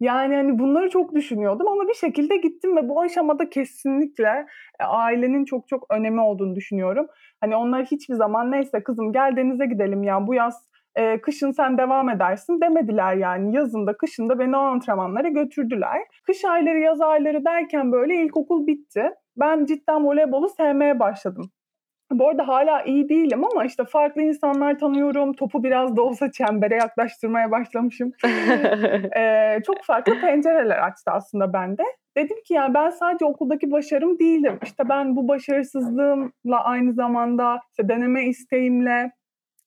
Yani 0.00 0.34
hani 0.34 0.58
bunları 0.58 0.90
çok 0.90 1.14
düşünüyordum 1.14 1.68
ama 1.68 1.88
bir 1.88 1.94
şekilde 1.94 2.36
gittim 2.36 2.76
ve 2.76 2.88
bu 2.88 3.00
aşamada 3.00 3.50
kesinlikle 3.50 4.46
e, 4.80 4.84
ailenin 4.84 5.44
çok 5.44 5.68
çok 5.68 5.86
önemi 5.90 6.20
olduğunu 6.20 6.54
düşünüyorum. 6.54 7.06
Hani 7.40 7.56
onlar 7.56 7.84
hiçbir 7.84 8.14
zaman 8.14 8.52
neyse 8.52 8.82
kızım 8.82 9.12
gel 9.12 9.36
denize 9.36 9.66
gidelim 9.66 10.02
ya 10.02 10.26
bu 10.26 10.34
yaz 10.34 10.68
e, 10.96 11.20
kışın 11.20 11.50
sen 11.50 11.78
devam 11.78 12.10
edersin 12.10 12.60
demediler 12.60 13.16
yani. 13.16 13.56
Yazında 13.56 13.96
kışında 13.96 14.38
beni 14.38 14.56
o 14.56 14.60
antrenmanlara 14.60 15.28
götürdüler. 15.28 16.02
Kış 16.26 16.44
ayları 16.44 16.78
yaz 16.78 17.00
ayları 17.00 17.44
derken 17.44 17.92
böyle 17.92 18.14
ilkokul 18.14 18.66
bitti. 18.66 19.10
Ben 19.36 19.64
cidden 19.64 20.06
voleybolu 20.06 20.48
sevmeye 20.48 20.98
başladım. 20.98 21.50
Bu 22.12 22.28
arada 22.28 22.48
hala 22.48 22.82
iyi 22.82 23.08
değilim 23.08 23.44
ama 23.44 23.64
işte 23.64 23.84
farklı 23.84 24.22
insanlar 24.22 24.78
tanıyorum. 24.78 25.32
Topu 25.32 25.64
biraz 25.64 25.96
da 25.96 26.02
olsa 26.02 26.30
çembere 26.32 26.74
yaklaştırmaya 26.74 27.50
başlamışım. 27.50 28.12
ee, 29.16 29.58
çok 29.66 29.84
farklı 29.84 30.20
pencereler 30.20 30.78
açtı 30.78 31.10
aslında 31.10 31.52
bende. 31.52 31.82
Dedim 32.16 32.36
ki 32.46 32.54
yani 32.54 32.74
ben 32.74 32.90
sadece 32.90 33.24
okuldaki 33.24 33.70
başarım 33.70 34.18
değilim. 34.18 34.58
İşte 34.62 34.88
ben 34.88 35.16
bu 35.16 35.28
başarısızlığımla 35.28 36.64
aynı 36.64 36.92
zamanda 36.92 37.60
işte 37.70 37.88
deneme 37.88 38.24
isteğimle 38.24 39.12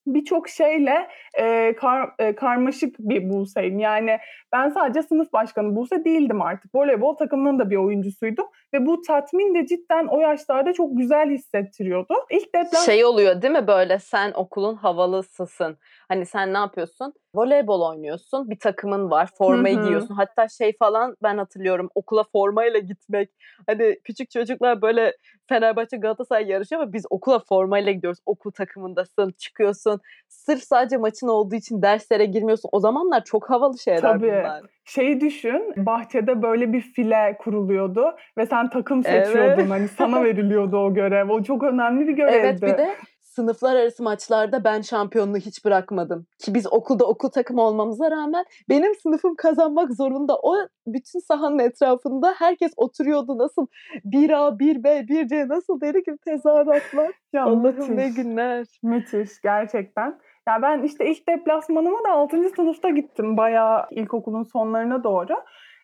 birçok 0.06 0.48
şeyle 0.48 1.08
e, 1.34 1.76
kar, 1.76 2.10
e, 2.18 2.34
karmaşık 2.34 2.98
bir 2.98 3.30
Buse'yim. 3.30 3.78
Yani 3.78 4.18
ben 4.52 4.68
sadece 4.68 5.02
sınıf 5.02 5.32
başkanı 5.32 5.76
Buse 5.76 6.04
değildim 6.04 6.42
artık. 6.42 6.74
Voleybol 6.74 7.14
takımının 7.16 7.58
da 7.58 7.70
bir 7.70 7.76
oyuncusuydum. 7.76 8.46
Ve 8.74 8.86
bu 8.86 9.02
tatmin 9.02 9.54
de 9.54 9.66
cidden 9.66 10.06
o 10.06 10.20
yaşlarda 10.20 10.72
çok 10.72 10.96
güzel 10.96 11.30
hissettiriyordu. 11.30 12.14
İlk 12.30 12.54
deplas... 12.54 12.86
Şey 12.86 13.04
oluyor 13.04 13.42
değil 13.42 13.52
mi 13.54 13.66
böyle 13.66 13.98
sen 13.98 14.32
okulun 14.32 14.74
havalısısın. 14.74 15.76
Hani 16.08 16.26
sen 16.26 16.54
ne 16.54 16.58
yapıyorsun? 16.58 17.14
Voleybol 17.34 17.90
oynuyorsun. 17.90 18.50
Bir 18.50 18.58
takımın 18.58 19.10
var. 19.10 19.28
Formayı 19.38 19.76
Hı-hı. 19.76 19.84
giyiyorsun. 19.84 20.14
Hatta 20.14 20.48
şey 20.48 20.76
falan 20.78 21.16
ben 21.22 21.38
hatırlıyorum. 21.38 21.90
Okula 21.94 22.24
formayla 22.32 22.78
gitmek. 22.78 23.30
Hani 23.66 24.00
küçük 24.04 24.30
çocuklar 24.30 24.82
böyle 24.82 25.16
Fenerbahçe 25.48 25.96
Galatasaray 25.96 26.48
yarışıyor 26.48 26.82
ama 26.82 26.92
biz 26.92 27.04
okula 27.10 27.38
formayla 27.38 27.92
gidiyoruz. 27.92 28.18
Okul 28.26 28.50
takımındasın. 28.50 29.34
Çıkıyorsun. 29.38 30.00
Sırf 30.28 30.62
sadece 30.62 30.96
maçın 30.96 31.28
olduğu 31.28 31.54
için 31.54 31.82
derslere 31.82 32.24
girmiyorsun. 32.24 32.68
O 32.72 32.80
zamanlar 32.80 33.24
çok 33.24 33.50
havalı 33.50 33.78
şeyler 33.78 34.00
Tabii. 34.00 34.22
bunlar. 34.22 34.62
Şeyi 34.90 35.20
düşün, 35.20 35.74
bahçede 35.76 36.42
böyle 36.42 36.72
bir 36.72 36.80
file 36.80 37.36
kuruluyordu 37.38 38.16
ve 38.38 38.46
sen 38.46 38.70
takım 38.70 39.02
seçiyordun. 39.04 39.60
Evet. 39.60 39.70
Hani 39.70 39.88
sana 39.88 40.24
veriliyordu 40.24 40.76
o 40.78 40.94
görev. 40.94 41.30
O 41.30 41.42
çok 41.42 41.62
önemli 41.62 42.08
bir 42.08 42.12
görevdi. 42.12 42.36
Evet 42.36 42.62
bir 42.62 42.78
de 42.78 42.96
sınıflar 43.22 43.76
arası 43.76 44.02
maçlarda 44.02 44.64
ben 44.64 44.80
şampiyonluğu 44.80 45.36
hiç 45.36 45.64
bırakmadım. 45.64 46.26
Ki 46.38 46.54
biz 46.54 46.72
okulda 46.72 47.04
okul 47.04 47.28
takımı 47.28 47.62
olmamıza 47.62 48.10
rağmen 48.10 48.44
benim 48.68 48.94
sınıfım 48.94 49.34
kazanmak 49.34 49.92
zorunda. 49.92 50.38
O 50.42 50.56
bütün 50.86 51.18
sahanın 51.18 51.58
etrafında 51.58 52.34
herkes 52.38 52.72
oturuyordu. 52.76 53.38
Nasıl 53.38 53.66
1A, 54.04 54.58
1B, 54.58 55.06
1C 55.08 55.48
nasıl 55.48 55.80
deri 55.80 56.02
gibi 56.02 56.16
tezahüratlar. 56.24 57.10
Ya 57.32 57.44
Allah'ım 57.44 57.96
ne 57.96 58.08
günler. 58.08 58.66
Müthiş 58.82 59.40
gerçekten. 59.42 60.18
Ya 60.50 60.62
ben 60.62 60.82
işte 60.82 61.10
ilk 61.10 61.28
deplasmanıma 61.28 62.04
da 62.04 62.12
6. 62.12 62.50
sınıfta 62.56 62.90
gittim 62.90 63.36
bayağı 63.36 63.86
ilkokulun 63.90 64.42
sonlarına 64.42 65.04
doğru. 65.04 65.34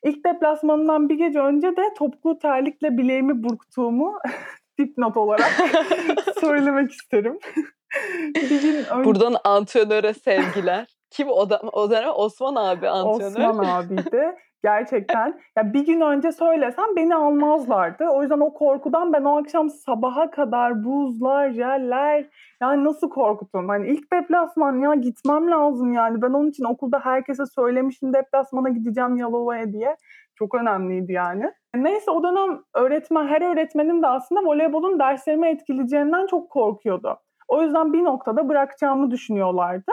İlk 0.05 0.25
deplasmanından 0.25 1.09
bir 1.09 1.19
gece 1.19 1.41
önce 1.41 1.77
de 1.77 1.83
topuklu 1.99 2.39
terlikle 2.39 2.99
bileğimi 2.99 3.43
burktuğumu 3.45 4.19
dipnot 4.79 5.17
olarak 5.17 5.53
söylemek 6.41 6.93
isterim. 6.93 7.39
bir 8.35 8.63
gün 8.63 8.75
önce... 8.75 9.05
Buradan 9.05 9.37
antrenöre 9.45 10.15
sevgiler. 10.15 10.87
Kim 11.11 11.29
o, 11.29 11.51
da, 11.51 11.61
o 11.73 11.91
dönem 11.91 12.11
Osman 12.15 12.55
abi 12.55 12.89
antrenör. 12.89 13.49
Osman 13.51 13.65
abiydi. 13.65 14.35
Gerçekten. 14.67 15.41
Ya 15.57 15.73
bir 15.73 15.87
gün 15.87 16.01
önce 16.01 16.33
söylesem 16.33 16.97
beni 16.97 17.15
almazlardı. 17.15 18.05
O 18.05 18.23
yüzden 18.23 18.41
o 18.41 18.55
korkudan 18.55 19.13
ben 19.13 19.25
o 19.25 19.39
akşam 19.39 19.71
sabaha 19.71 20.31
kadar 20.31 20.85
buzlar, 20.85 21.51
jeller 21.51 22.25
yani 22.63 22.85
nasıl 22.85 23.11
korkutum? 23.11 23.69
Hani 23.69 23.89
ilk 23.89 24.13
deplasman 24.13 24.79
ya 24.79 24.95
gitmem 24.95 25.51
lazım 25.51 25.93
yani. 25.93 26.23
Ben 26.23 26.31
onun 26.31 26.51
için 26.51 26.65
okulda 26.65 26.99
herkese 26.99 27.47
söylemişim 27.47 28.15
deplasmana 28.15 28.69
gideceğim 28.69 29.17
Yalova'ya 29.17 29.73
diye. 29.73 29.97
Çok 30.35 30.55
önemliydi 30.55 31.13
yani. 31.13 31.53
Neyse 31.75 32.11
o 32.11 32.23
dönem 32.23 32.61
öğretmen, 32.75 33.27
her 33.27 33.43
öğretmenim 33.43 34.03
de 34.03 34.07
aslında 34.07 34.41
voleybolun 34.41 34.99
derslerime 34.99 35.51
etkileyeceğinden 35.51 36.27
çok 36.27 36.51
korkuyordu. 36.51 37.17
O 37.49 37.63
yüzden 37.63 37.93
bir 37.93 38.05
noktada 38.05 38.49
bırakacağımı 38.49 39.11
düşünüyorlardı. 39.11 39.93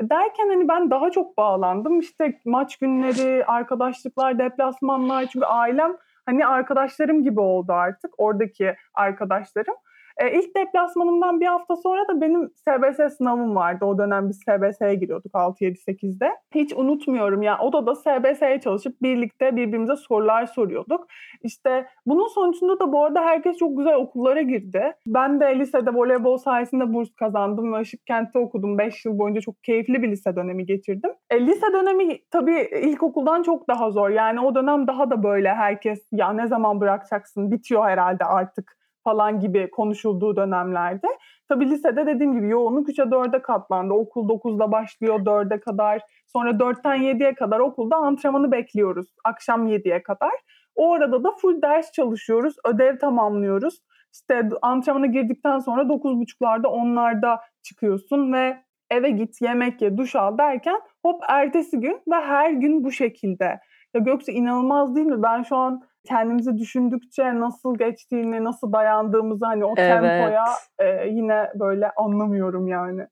Derken 0.00 0.48
hani 0.48 0.68
ben 0.68 0.90
daha 0.90 1.10
çok 1.10 1.36
bağlandım. 1.36 2.00
İşte 2.00 2.40
maç 2.44 2.76
günleri, 2.76 3.44
arkadaşlıklar, 3.46 4.38
deplasmanlar. 4.38 5.26
Çünkü 5.26 5.46
ailem 5.46 5.96
hani 6.26 6.46
arkadaşlarım 6.46 7.22
gibi 7.22 7.40
oldu 7.40 7.72
artık. 7.72 8.14
Oradaki 8.18 8.76
arkadaşlarım. 8.94 9.74
E, 10.16 10.38
ilk 10.38 10.56
deplasmanımdan 10.56 11.40
bir 11.40 11.46
hafta 11.46 11.76
sonra 11.76 12.08
da 12.08 12.20
benim 12.20 12.48
SBS 12.48 13.16
sınavım 13.16 13.56
vardı. 13.56 13.84
O 13.84 13.98
dönem 13.98 14.28
biz 14.28 14.36
SBS'ye 14.36 14.94
giriyorduk 14.94 15.32
6-7-8'de. 15.34 16.30
Hiç 16.54 16.72
unutmuyorum 16.72 17.42
ya 17.42 17.58
odada 17.58 17.94
SBS'ye 17.94 18.60
çalışıp 18.60 19.02
birlikte 19.02 19.56
birbirimize 19.56 19.96
sorular 19.96 20.46
soruyorduk. 20.46 21.06
İşte 21.42 21.86
bunun 22.06 22.28
sonucunda 22.28 22.80
da 22.80 22.92
bu 22.92 23.04
arada 23.04 23.20
herkes 23.20 23.56
çok 23.56 23.78
güzel 23.78 23.94
okullara 23.94 24.42
girdi. 24.42 24.92
Ben 25.06 25.40
de 25.40 25.58
lisede 25.58 25.90
voleybol 25.90 26.36
sayesinde 26.36 26.92
burs 26.94 27.14
kazandım 27.14 27.72
ve 27.72 27.80
Işıkkent'te 27.80 28.38
okudum. 28.38 28.78
5 28.78 29.04
yıl 29.04 29.18
boyunca 29.18 29.40
çok 29.40 29.64
keyifli 29.64 30.02
bir 30.02 30.10
lise 30.10 30.36
dönemi 30.36 30.66
geçirdim. 30.66 31.10
E, 31.30 31.46
lise 31.46 31.66
dönemi 31.72 32.18
tabii 32.30 32.68
ilkokuldan 32.82 33.42
çok 33.42 33.68
daha 33.68 33.90
zor. 33.90 34.10
Yani 34.10 34.40
o 34.40 34.54
dönem 34.54 34.86
daha 34.86 35.10
da 35.10 35.22
böyle 35.22 35.54
herkes 35.54 36.08
ya 36.12 36.32
ne 36.32 36.46
zaman 36.46 36.80
bırakacaksın 36.80 37.50
bitiyor 37.50 37.84
herhalde 37.84 38.24
artık 38.24 38.83
falan 39.04 39.40
gibi 39.40 39.70
konuşulduğu 39.70 40.36
dönemlerde. 40.36 41.06
Tabii 41.48 41.70
lisede 41.70 42.06
dediğim 42.06 42.32
gibi 42.32 42.48
yoğunluk 42.48 42.88
3'e 42.88 43.04
4'e 43.04 43.42
katlandı. 43.42 43.94
Okul 43.94 44.28
9'da 44.28 44.72
başlıyor 44.72 45.20
4'e 45.20 45.60
kadar. 45.60 46.02
Sonra 46.26 46.50
4'ten 46.50 46.96
7'ye 46.96 47.34
kadar 47.34 47.60
okulda 47.60 47.96
antrenmanı 47.96 48.52
bekliyoruz. 48.52 49.06
Akşam 49.24 49.68
7'ye 49.68 50.02
kadar. 50.02 50.32
O 50.74 50.92
arada 50.92 51.24
da 51.24 51.30
full 51.30 51.62
ders 51.62 51.92
çalışıyoruz. 51.92 52.54
Ödev 52.64 52.98
tamamlıyoruz. 52.98 53.80
İşte 54.12 54.48
antrenmana 54.62 55.06
girdikten 55.06 55.58
sonra 55.58 55.82
9.30'larda 55.82 56.66
onlarda 56.66 57.40
çıkıyorsun 57.62 58.32
ve 58.32 58.64
eve 58.90 59.10
git, 59.10 59.40
yemek 59.40 59.82
ye, 59.82 59.96
duş 59.96 60.16
al 60.16 60.38
derken 60.38 60.80
hop 61.02 61.22
ertesi 61.28 61.80
gün 61.80 62.00
ve 62.10 62.14
her 62.14 62.50
gün 62.50 62.84
bu 62.84 62.92
şekilde. 62.92 63.60
Ya 63.94 64.00
Gökçe 64.00 64.32
inanılmaz 64.32 64.96
değil 64.96 65.06
mi? 65.06 65.22
Ben 65.22 65.42
şu 65.42 65.56
an 65.56 65.82
kendimizi 66.04 66.58
düşündükçe 66.58 67.40
nasıl 67.40 67.78
geçtiğini, 67.78 68.44
nasıl 68.44 68.72
dayandığımızı 68.72 69.46
hani 69.46 69.64
o 69.64 69.74
evet. 69.76 70.00
tempoya 70.00 70.44
e, 70.78 71.08
yine 71.08 71.50
böyle 71.54 71.90
anlamıyorum 71.90 72.68
yani. 72.68 73.06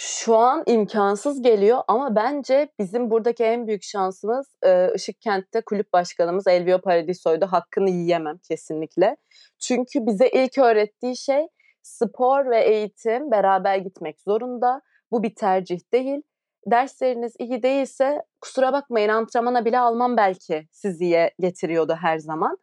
Şu 0.00 0.36
an 0.36 0.62
imkansız 0.66 1.42
geliyor 1.42 1.78
ama 1.88 2.16
bence 2.16 2.68
bizim 2.78 3.10
buradaki 3.10 3.44
en 3.44 3.66
büyük 3.66 3.82
şansımız 3.82 4.56
e, 4.62 4.94
Işıkkent'te 4.94 5.60
kulüp 5.60 5.92
başkanımız 5.92 6.46
Elvio 6.46 6.80
Paradiso'ydu. 6.80 7.46
Hakkını 7.46 7.90
yiyemem 7.90 8.38
kesinlikle. 8.48 9.16
Çünkü 9.58 10.06
bize 10.06 10.28
ilk 10.28 10.58
öğrettiği 10.58 11.16
şey 11.16 11.46
spor 11.82 12.50
ve 12.50 12.60
eğitim 12.64 13.30
beraber 13.30 13.76
gitmek 13.76 14.20
zorunda. 14.20 14.80
Bu 15.10 15.22
bir 15.22 15.34
tercih 15.34 15.80
değil 15.92 16.22
dersleriniz 16.66 17.32
iyi 17.38 17.62
değilse 17.62 18.22
kusura 18.40 18.72
bakmayın 18.72 19.08
antrenmana 19.08 19.64
bile 19.64 19.78
almam 19.78 20.16
belki 20.16 20.68
siziye 20.72 21.34
getiriyordu 21.40 21.96
her 22.00 22.18
zaman. 22.18 22.58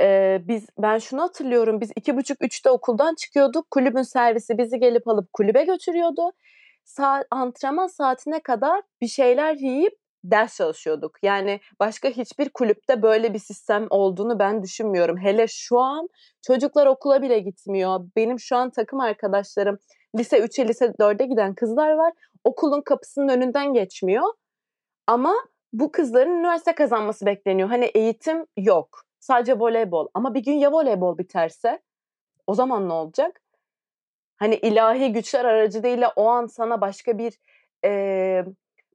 Ee, 0.00 0.40
biz 0.48 0.66
ben 0.78 0.98
şunu 0.98 1.22
hatırlıyorum 1.22 1.80
biz 1.80 1.90
iki 1.96 2.16
buçuk 2.16 2.44
üçte 2.44 2.70
okuldan 2.70 3.14
çıkıyorduk 3.14 3.70
kulübün 3.70 4.02
servisi 4.02 4.58
bizi 4.58 4.78
gelip 4.78 5.08
alıp 5.08 5.32
kulübe 5.32 5.64
götürüyordu. 5.64 6.32
Saat, 6.84 7.26
antrenman 7.30 7.86
saatine 7.86 8.40
kadar 8.42 8.82
bir 9.00 9.08
şeyler 9.08 9.54
yiyip 9.54 9.92
ders 10.24 10.56
çalışıyorduk. 10.56 11.18
Yani 11.22 11.60
başka 11.80 12.08
hiçbir 12.08 12.48
kulüpte 12.48 13.02
böyle 13.02 13.34
bir 13.34 13.38
sistem 13.38 13.86
olduğunu 13.90 14.38
ben 14.38 14.62
düşünmüyorum. 14.62 15.18
Hele 15.18 15.46
şu 15.48 15.78
an 15.78 16.08
çocuklar 16.46 16.86
okula 16.86 17.22
bile 17.22 17.38
gitmiyor. 17.38 18.00
Benim 18.16 18.38
şu 18.38 18.56
an 18.56 18.70
takım 18.70 19.00
arkadaşlarım 19.00 19.78
lise 20.18 20.38
3'e 20.38 20.68
lise 20.68 20.84
4'e 20.84 21.26
giden 21.26 21.54
kızlar 21.54 21.92
var 21.92 22.12
okulun 22.44 22.80
kapısının 22.80 23.28
önünden 23.28 23.74
geçmiyor. 23.74 24.24
Ama 25.06 25.34
bu 25.72 25.92
kızların 25.92 26.30
üniversite 26.30 26.74
kazanması 26.74 27.26
bekleniyor. 27.26 27.68
Hani 27.68 27.84
eğitim 27.84 28.46
yok. 28.56 29.04
Sadece 29.20 29.58
voleybol. 29.58 30.08
Ama 30.14 30.34
bir 30.34 30.40
gün 30.40 30.52
ya 30.52 30.72
voleybol 30.72 31.18
biterse 31.18 31.82
o 32.46 32.54
zaman 32.54 32.88
ne 32.88 32.92
olacak? 32.92 33.40
Hani 34.36 34.54
ilahi 34.56 35.12
güçler 35.12 35.44
aracılığıyla 35.44 36.12
o 36.16 36.26
an 36.28 36.46
sana 36.46 36.80
başka 36.80 37.18
bir 37.18 37.38
e, 37.84 38.44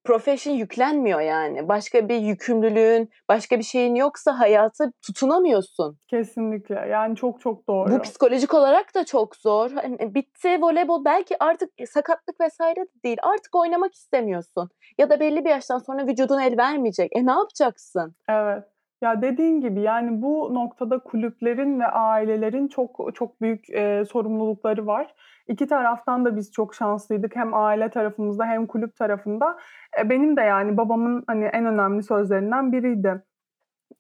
profession 0.06 0.54
yüklenmiyor 0.54 1.22
yani. 1.22 1.68
Başka 1.68 2.10
bir 2.10 2.18
yükümlülüğün, 2.18 3.10
başka 3.30 3.58
bir 3.58 3.64
şeyin 3.64 3.96
yoksa 3.96 4.40
hayata 4.40 4.92
tutunamıyorsun. 5.02 5.98
Kesinlikle. 6.08 6.76
Yani 6.76 7.16
çok 7.16 7.42
çok 7.42 7.68
doğru. 7.68 7.92
Bu 7.92 8.02
psikolojik 8.02 8.54
olarak 8.54 8.96
da 8.96 9.06
çok 9.06 9.36
zor. 9.36 9.72
Hani 9.72 10.16
bitti 10.16 10.62
voleybol 10.62 11.06
belki 11.06 11.36
artık 11.40 11.70
sakatlık 11.88 12.42
vesaire 12.42 12.80
de 12.80 13.04
değil. 13.04 13.18
Artık 13.24 13.56
oynamak 13.56 13.94
istemiyorsun. 13.94 14.70
Ya 14.98 15.10
da 15.10 15.20
belli 15.20 15.46
bir 15.46 15.50
yaştan 15.50 15.78
sonra 15.78 16.08
vücudun 16.08 16.40
el 16.40 16.58
vermeyecek. 16.58 17.12
E 17.16 17.26
ne 17.26 17.32
yapacaksın? 17.32 18.16
Evet. 18.30 18.64
Ya 19.02 19.22
dediğin 19.22 19.62
gibi 19.62 19.82
yani 19.82 20.22
bu 20.22 20.54
noktada 20.54 21.00
kulüplerin 21.00 21.80
ve 21.80 21.86
ailelerin 21.86 22.68
çok 22.68 23.10
çok 23.14 23.42
büyük 23.42 23.70
e, 23.70 24.04
sorumlulukları 24.06 24.88
var. 24.88 25.16
İki 25.48 25.68
taraftan 25.68 26.26
da 26.26 26.36
biz 26.36 26.52
çok 26.52 26.76
şanslıydık. 26.76 27.36
Hem 27.36 27.54
aile 27.54 27.90
tarafımızda 27.90 28.46
hem 28.46 28.68
kulüp 28.68 28.96
tarafında. 28.96 29.58
E, 30.00 30.10
benim 30.10 30.38
de 30.38 30.42
yani 30.42 30.78
babamın 30.78 31.24
hani 31.28 31.46
en 31.46 31.66
önemli 31.66 32.04
sözlerinden 32.04 32.72
biriydi. 32.72 33.24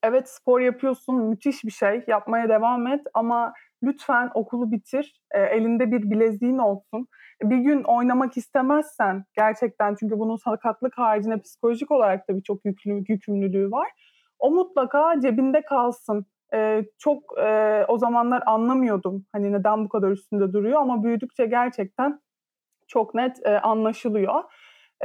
Evet 0.03 0.29
spor 0.29 0.59
yapıyorsun, 0.59 1.15
müthiş 1.15 1.63
bir 1.63 1.71
şey. 1.71 2.03
Yapmaya 2.07 2.49
devam 2.49 2.87
et 2.87 3.01
ama 3.13 3.53
lütfen 3.83 4.31
okulu 4.33 4.71
bitir. 4.71 5.21
E, 5.31 5.41
elinde 5.41 5.91
bir 5.91 6.11
bileziğin 6.11 6.57
olsun. 6.57 7.07
Bir 7.43 7.57
gün 7.57 7.83
oynamak 7.83 8.37
istemezsen 8.37 9.25
gerçekten 9.33 9.95
çünkü 9.99 10.19
bunun 10.19 10.35
sakatlık 10.35 10.97
haricinde 10.97 11.41
psikolojik 11.41 11.91
olarak 11.91 12.29
da 12.29 12.37
birçok 12.37 12.59
yükümlülüğü 13.09 13.71
var 13.71 13.87
o 14.39 14.51
mutlaka 14.51 15.21
cebinde 15.21 15.61
kalsın. 15.61 16.25
Ee, 16.55 16.85
çok 16.97 17.39
e, 17.39 17.85
o 17.87 17.97
zamanlar 17.97 18.43
anlamıyordum 18.45 19.25
hani 19.33 19.51
neden 19.51 19.85
bu 19.85 19.89
kadar 19.89 20.11
üstünde 20.11 20.53
duruyor 20.53 20.81
ama 20.81 21.03
büyüdükçe 21.03 21.45
gerçekten 21.45 22.19
çok 22.87 23.15
net 23.15 23.45
e, 23.45 23.59
anlaşılıyor. 23.59 24.43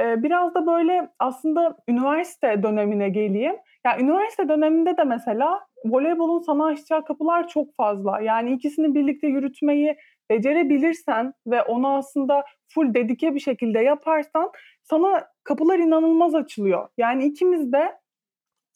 E, 0.01 0.23
biraz 0.23 0.55
da 0.55 0.67
böyle 0.67 1.09
aslında 1.19 1.77
üniversite 1.87 2.63
dönemine 2.63 3.09
geleyim. 3.09 3.55
Yani 3.85 4.03
üniversite 4.03 4.49
döneminde 4.49 4.97
de 4.97 5.03
mesela 5.03 5.59
voleybolun 5.85 6.39
sana 6.39 6.65
açacağı 6.65 7.05
kapılar 7.05 7.47
çok 7.47 7.75
fazla. 7.75 8.21
Yani 8.21 8.51
ikisini 8.51 8.95
birlikte 8.95 9.27
yürütmeyi 9.27 9.95
becerebilirsen 10.29 11.33
ve 11.47 11.61
onu 11.61 11.95
aslında 11.95 12.43
full 12.73 12.93
dedike 12.93 13.35
bir 13.35 13.39
şekilde 13.39 13.79
yaparsan 13.79 14.51
sana 14.83 15.23
kapılar 15.43 15.79
inanılmaz 15.79 16.35
açılıyor. 16.35 16.87
Yani 16.97 17.25
ikimiz 17.25 17.73
de 17.73 17.97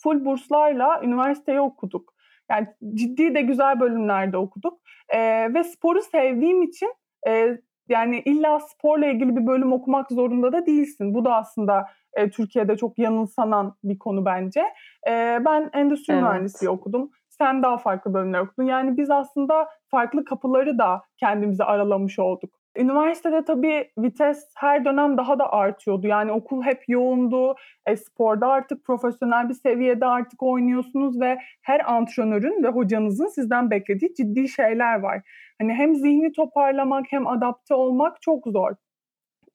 full 0.03 0.25
burslarla 0.25 1.01
üniversiteyi 1.03 1.59
okuduk. 1.61 2.14
Yani 2.51 2.67
ciddi 2.93 3.35
de 3.35 3.41
güzel 3.41 3.79
bölümlerde 3.79 4.37
okuduk. 4.37 4.79
E, 5.09 5.53
ve 5.53 5.63
sporu 5.63 6.01
sevdiğim 6.01 6.61
için 6.61 6.93
e, 7.27 7.57
yani 7.89 8.21
illa 8.25 8.59
sporla 8.59 9.05
ilgili 9.05 9.35
bir 9.35 9.47
bölüm 9.47 9.73
okumak 9.73 10.11
zorunda 10.11 10.51
da 10.51 10.65
değilsin. 10.65 11.13
Bu 11.13 11.25
da 11.25 11.35
aslında 11.35 11.87
e, 12.13 12.29
Türkiye'de 12.29 12.77
çok 12.77 12.99
yanılsanan 12.99 13.75
bir 13.83 13.99
konu 13.99 14.25
bence. 14.25 14.61
E, 15.07 15.39
ben 15.45 15.69
endüstri 15.73 16.13
evet. 16.13 16.23
mühendisliği 16.23 16.69
okudum. 16.69 17.11
Sen 17.29 17.63
daha 17.63 17.77
farklı 17.77 18.13
bölümler 18.13 18.39
okudun. 18.39 18.63
Yani 18.63 18.97
biz 18.97 19.11
aslında 19.11 19.67
farklı 19.91 20.25
kapıları 20.25 20.77
da 20.77 21.01
kendimize 21.17 21.63
aralamış 21.63 22.19
olduk. 22.19 22.64
Üniversitede 22.77 23.45
tabii 23.45 23.91
vites 23.97 24.49
her 24.55 24.85
dönem 24.85 25.17
daha 25.17 25.39
da 25.39 25.53
artıyordu. 25.53 26.07
Yani 26.07 26.31
okul 26.31 26.63
hep 26.63 26.83
yoğundu. 26.87 27.55
E, 27.85 27.95
sporda 27.95 28.47
artık 28.47 28.85
profesyonel 28.85 29.49
bir 29.49 29.53
seviyede 29.53 30.05
artık 30.05 30.43
oynuyorsunuz 30.43 31.19
ve 31.21 31.37
her 31.61 31.93
antrenörün 31.93 32.63
ve 32.63 32.67
hocanızın 32.67 33.27
sizden 33.27 33.71
beklediği 33.71 34.13
ciddi 34.13 34.49
şeyler 34.49 34.99
var. 34.99 35.21
Hani 35.61 35.73
hem 35.73 35.95
zihni 35.95 36.31
toparlamak 36.31 37.05
hem 37.09 37.27
adapte 37.27 37.73
olmak 37.73 38.21
çok 38.21 38.47
zor. 38.47 38.71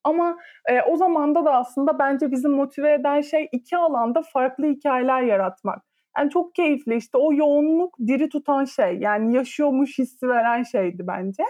Ama 0.04 0.36
e, 0.66 0.82
o 0.82 0.96
zamanda 0.96 1.44
da 1.44 1.54
aslında 1.54 1.98
bence 1.98 2.30
bizi 2.30 2.48
motive 2.48 2.92
eden 2.92 3.20
şey 3.20 3.48
iki 3.52 3.76
alanda 3.76 4.22
farklı 4.22 4.66
hikayeler 4.66 5.22
yaratmak. 5.22 5.82
Yani 6.18 6.30
çok 6.30 6.54
keyifli 6.54 6.96
işte 6.96 7.18
o 7.18 7.32
yoğunluk 7.32 7.98
diri 8.06 8.28
tutan 8.28 8.64
şey 8.64 8.98
yani 8.98 9.37
yaşıyormuş 9.37 9.98
hissi 9.98 10.28
veren 10.28 10.62
şeydi 10.62 11.06
bence. 11.06 11.44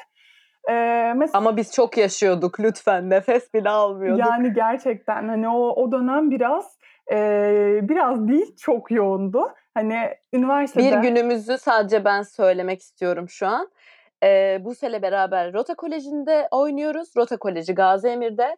Ee, 0.68 1.12
mesela, 1.16 1.38
Ama 1.38 1.56
biz 1.56 1.72
çok 1.72 1.96
yaşıyorduk 1.96 2.60
lütfen 2.60 3.10
nefes 3.10 3.54
bile 3.54 3.70
almıyorduk. 3.70 4.26
Yani 4.26 4.52
gerçekten 4.52 5.28
hani 5.28 5.48
o, 5.48 5.68
o 5.68 5.92
dönem 5.92 6.30
biraz 6.30 6.78
e, 7.12 7.80
biraz 7.82 8.28
değil 8.28 8.56
çok 8.56 8.90
yoğundu. 8.90 9.48
Hani 9.74 10.14
üniversitede... 10.32 11.02
Bir 11.02 11.08
günümüzü 11.08 11.58
sadece 11.58 12.04
ben 12.04 12.22
söylemek 12.22 12.80
istiyorum 12.80 13.28
şu 13.28 13.46
an. 13.46 13.70
E, 14.24 14.58
Buse'yle 14.64 15.02
beraber 15.02 15.52
Rota 15.52 15.74
Koleji'nde 15.74 16.48
oynuyoruz. 16.50 17.16
Rota 17.16 17.36
Koleji 17.36 17.74
Gazi 17.74 18.08
Emir'de. 18.08 18.56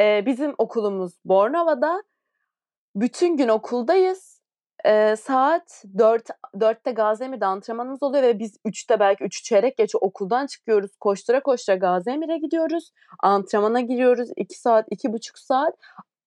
E, 0.00 0.26
bizim 0.26 0.54
okulumuz 0.58 1.12
Bornova'da. 1.24 2.02
Bütün 2.94 3.36
gün 3.36 3.48
okuldayız 3.48 4.35
e, 4.86 5.16
saat 5.16 5.84
4 5.98 6.28
4'te 6.54 6.90
Gaziemir'de 6.90 7.46
antrenmanımız 7.46 8.02
oluyor 8.02 8.22
ve 8.22 8.38
biz 8.38 8.56
3'te 8.64 9.00
belki 9.00 9.24
3 9.24 9.42
çeyrek 9.44 9.76
geç 9.76 9.94
okuldan 10.00 10.46
çıkıyoruz. 10.46 10.96
Koştura 11.00 11.42
koştura 11.42 11.76
Gaziemir'e 11.76 12.38
gidiyoruz. 12.38 12.90
Antrenmana 13.22 13.80
giriyoruz 13.80 14.28
2 14.36 14.60
saat, 14.60 14.88
2,5 14.88 15.30
saat. 15.34 15.74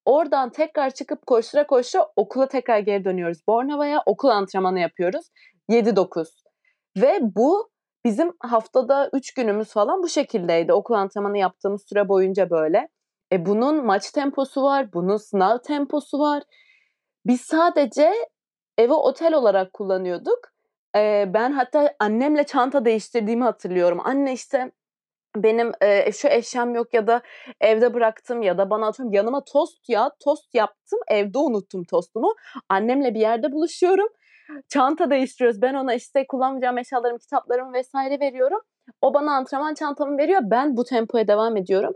Oradan 0.06 0.50
tekrar 0.50 0.90
çıkıp 0.90 1.28
koştura 1.28 1.68
koştura 1.68 2.08
okula 2.16 2.48
tekrar 2.48 2.80
geri 2.80 3.06
dönüyoruz. 3.06 3.48
Bornova'ya 3.48 4.04
okul 4.06 4.30
antrenmanı 4.30 4.80
yapıyoruz. 4.80 5.30
7-9. 5.70 6.28
Ve 6.98 7.20
bu 7.22 7.70
bizim 8.06 8.34
haftada 8.40 9.10
3 9.14 9.34
günümüz 9.34 9.70
falan 9.70 10.04
bu 10.04 10.08
şekildeydi. 10.08 10.74
Okul 10.74 10.94
antrenmanı 10.94 11.38
yaptığımız 11.38 11.84
süre 11.90 12.10
boyunca 12.10 12.50
böyle. 12.50 12.90
E 13.34 13.46
bunun 13.46 13.86
maç 13.86 14.12
temposu 14.12 14.64
var, 14.64 14.94
bunun 14.94 15.18
sınav 15.18 15.58
temposu 15.58 16.20
var. 16.20 16.44
Biz 17.26 17.42
sadece 17.42 18.14
evi 18.80 18.94
otel 18.94 19.34
olarak 19.34 19.74
kullanıyorduk. 19.74 20.40
Ee, 20.96 21.26
ben 21.34 21.52
hatta 21.52 21.94
annemle 22.00 22.44
çanta 22.44 22.86
değiştirdiğimi 22.86 23.44
hatırlıyorum. 23.44 24.00
Anne 24.04 24.34
işte 24.34 24.72
benim 25.36 25.72
e, 25.82 26.12
şu 26.12 26.28
eşyam 26.28 26.76
yok 26.76 26.94
ya 26.94 27.08
da 27.08 27.22
evde 27.62 27.94
bıraktım 27.94 28.42
ya 28.42 28.58
da 28.58 28.70
bana 28.70 28.88
atıyorum 28.88 29.14
yanıma 29.14 29.44
tost 29.44 29.90
ya 29.90 30.12
tost 30.24 30.56
yaptım 30.56 31.00
evde 31.08 31.38
unuttum 31.38 31.84
tostumu. 31.84 32.34
Annemle 32.70 33.14
bir 33.14 33.20
yerde 33.20 33.52
buluşuyorum. 33.52 34.08
Çanta 34.70 35.10
değiştiriyoruz. 35.10 35.62
Ben 35.62 35.74
ona 35.74 35.94
işte 35.94 36.26
kullanmayacağım 36.28 36.78
eşyalarımı, 36.78 37.20
kitaplarımı 37.20 37.74
vesaire 37.74 38.20
veriyorum. 38.20 38.60
O 39.02 39.14
bana 39.14 39.36
antrenman 39.36 39.74
çantamı 39.74 40.18
veriyor. 40.18 40.42
Ben 40.44 40.78
bu 40.78 40.84
tempoya 40.84 41.28
devam 41.28 41.58
ediyorum. 41.58 41.94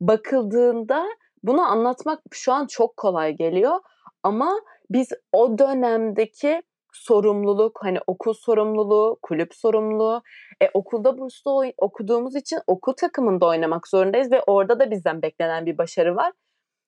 Bakıldığında 0.00 1.06
bunu 1.42 1.62
anlatmak 1.62 2.20
şu 2.32 2.52
an 2.52 2.66
çok 2.66 2.96
kolay 2.96 3.32
geliyor. 3.32 3.80
Ama 4.22 4.60
biz 4.90 5.08
o 5.32 5.58
dönemdeki 5.58 6.62
sorumluluk 6.92 7.78
hani 7.82 7.98
okul 8.06 8.34
sorumluluğu, 8.34 9.18
kulüp 9.22 9.54
sorumluluğu, 9.54 10.22
e, 10.62 10.70
okulda 10.74 11.18
burslu 11.18 11.72
okuduğumuz 11.78 12.36
için 12.36 12.58
okul 12.66 12.92
takımında 12.92 13.46
oynamak 13.46 13.88
zorundayız 13.88 14.32
ve 14.32 14.42
orada 14.46 14.80
da 14.80 14.90
bizden 14.90 15.22
beklenen 15.22 15.66
bir 15.66 15.78
başarı 15.78 16.16
var. 16.16 16.32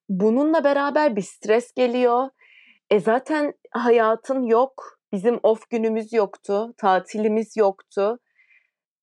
Bununla 0.09 0.65
beraber 0.65 1.17
bir 1.17 1.23
stres 1.23 1.73
geliyor. 1.73 2.29
E 2.91 3.01
zaten 3.01 3.55
hayatın 3.71 4.43
yok. 4.43 4.99
Bizim 5.13 5.41
off 5.43 5.71
günümüz 5.71 6.13
yoktu, 6.13 6.75
tatilimiz 6.77 7.57
yoktu. 7.57 8.19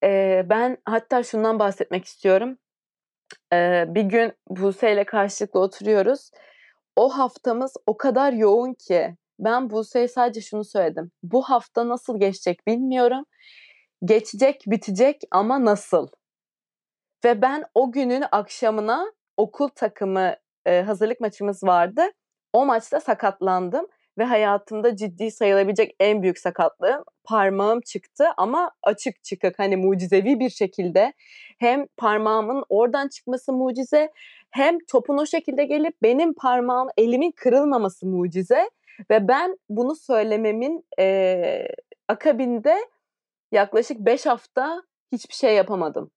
E, 0.03 0.43
ben 0.49 0.77
hatta 0.85 1.23
şundan 1.23 1.59
bahsetmek 1.59 2.05
istiyorum. 2.05 2.57
E, 3.53 3.85
bir 3.87 4.03
gün 4.03 4.33
Buse 4.49 4.93
ile 4.93 5.03
karşılıklı 5.03 5.59
oturuyoruz 5.59 6.31
o 6.99 7.09
haftamız 7.09 7.73
o 7.85 7.97
kadar 7.97 8.33
yoğun 8.33 8.73
ki 8.73 9.15
ben 9.39 9.69
Buse'ye 9.69 10.07
sadece 10.07 10.41
şunu 10.41 10.63
söyledim. 10.63 11.11
Bu 11.23 11.41
hafta 11.41 11.89
nasıl 11.89 12.19
geçecek 12.19 12.67
bilmiyorum. 12.67 13.25
Geçecek, 14.05 14.63
bitecek 14.67 15.21
ama 15.31 15.65
nasıl? 15.65 16.07
Ve 17.25 17.41
ben 17.41 17.65
o 17.75 17.91
günün 17.91 18.23
akşamına 18.31 19.11
okul 19.37 19.67
takımı 19.67 20.35
e, 20.65 20.81
hazırlık 20.81 21.19
maçımız 21.19 21.63
vardı. 21.63 22.01
O 22.53 22.65
maçta 22.65 22.99
sakatlandım 22.99 23.87
ve 24.19 24.23
hayatımda 24.23 24.95
ciddi 24.95 25.31
sayılabilecek 25.31 25.95
en 25.99 26.21
büyük 26.21 26.39
sakatlığım 26.39 27.03
parmağım 27.23 27.81
çıktı 27.81 28.25
ama 28.37 28.71
açık 28.83 29.23
çıkık 29.23 29.59
hani 29.59 29.77
mucizevi 29.77 30.39
bir 30.39 30.49
şekilde 30.49 31.13
hem 31.59 31.85
parmağımın 31.97 32.63
oradan 32.69 33.07
çıkması 33.07 33.53
mucize 33.53 34.11
hem 34.51 34.77
topun 34.91 35.17
o 35.17 35.25
şekilde 35.25 35.65
gelip 35.65 36.01
benim 36.03 36.33
parmağım 36.33 36.87
elimin 36.97 37.31
kırılmaması 37.31 38.07
mucize 38.07 38.69
ve 39.11 39.27
ben 39.27 39.57
bunu 39.69 39.95
söylememin 39.95 40.85
e, 40.99 41.67
akabinde 42.07 42.77
yaklaşık 43.51 43.99
5 43.99 44.25
hafta 44.25 44.83
hiçbir 45.11 45.33
şey 45.33 45.55
yapamadım. 45.55 46.11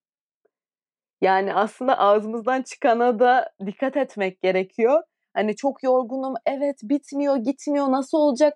Yani 1.21 1.55
aslında 1.55 1.99
ağzımızdan 1.99 2.63
çıkana 2.63 3.19
da 3.19 3.53
dikkat 3.67 3.97
etmek 3.97 4.43
gerekiyor. 4.43 5.03
Hani 5.35 5.57
çok 5.57 5.83
yorgunum, 5.83 6.35
evet 6.47 6.81
bitmiyor, 6.83 7.37
gitmiyor, 7.37 7.91
nasıl 7.93 8.19
olacak? 8.19 8.55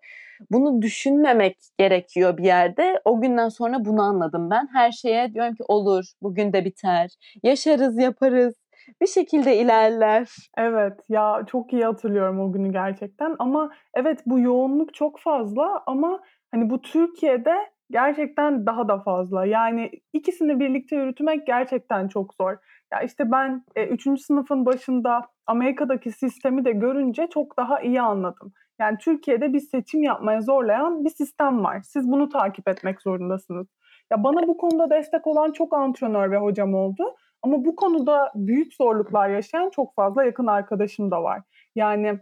Bunu 0.50 0.82
düşünmemek 0.82 1.56
gerekiyor 1.78 2.36
bir 2.38 2.44
yerde. 2.44 3.00
O 3.04 3.20
günden 3.20 3.48
sonra 3.48 3.84
bunu 3.84 4.02
anladım 4.02 4.50
ben. 4.50 4.68
Her 4.72 4.92
şeye 4.92 5.34
diyorum 5.34 5.54
ki 5.54 5.64
olur, 5.68 6.04
bugün 6.22 6.52
de 6.52 6.64
biter, 6.64 7.10
yaşarız, 7.42 7.98
yaparız. 7.98 8.54
bir 9.02 9.06
şekilde 9.06 9.56
ilerler. 9.56 10.28
Evet, 10.58 11.00
ya 11.08 11.42
çok 11.46 11.72
iyi 11.72 11.84
hatırlıyorum 11.84 12.40
o 12.40 12.52
günü 12.52 12.72
gerçekten 12.72 13.36
ama 13.38 13.70
evet 13.94 14.20
bu 14.26 14.40
yoğunluk 14.40 14.94
çok 14.94 15.20
fazla 15.20 15.82
ama 15.86 16.20
hani 16.50 16.70
bu 16.70 16.82
Türkiye'de 16.82 17.54
gerçekten 17.90 18.66
daha 18.66 18.88
da 18.88 18.98
fazla. 18.98 19.44
Yani 19.46 19.90
ikisini 20.12 20.60
birlikte 20.60 20.96
yürütmek 20.96 21.46
gerçekten 21.46 22.08
çok 22.08 22.34
zor. 22.34 22.56
Ya 22.92 23.00
işte 23.00 23.30
ben 23.30 23.64
e, 23.76 23.86
3. 23.86 24.20
sınıfın 24.20 24.66
başında 24.66 25.20
Amerika'daki 25.46 26.12
sistemi 26.12 26.64
de 26.64 26.72
görünce 26.72 27.26
çok 27.26 27.56
daha 27.56 27.80
iyi 27.80 28.00
anladım. 28.00 28.52
Yani 28.78 28.98
Türkiye'de 28.98 29.52
bir 29.52 29.60
seçim 29.60 30.02
yapmaya 30.02 30.40
zorlayan 30.40 31.04
bir 31.04 31.10
sistem 31.10 31.64
var. 31.64 31.82
Siz 31.82 32.10
bunu 32.10 32.28
takip 32.28 32.68
etmek 32.68 33.02
zorundasınız. 33.02 33.66
Ya 34.10 34.24
bana 34.24 34.46
bu 34.46 34.56
konuda 34.56 34.90
destek 34.90 35.26
olan 35.26 35.52
çok 35.52 35.74
antrenör 35.74 36.30
ve 36.30 36.36
hocam 36.36 36.74
oldu. 36.74 37.14
Ama 37.42 37.64
bu 37.64 37.76
konuda 37.76 38.32
büyük 38.34 38.74
zorluklar 38.74 39.28
yaşayan 39.28 39.70
çok 39.70 39.94
fazla 39.94 40.24
yakın 40.24 40.46
arkadaşım 40.46 41.10
da 41.10 41.22
var. 41.22 41.42
Yani 41.74 42.20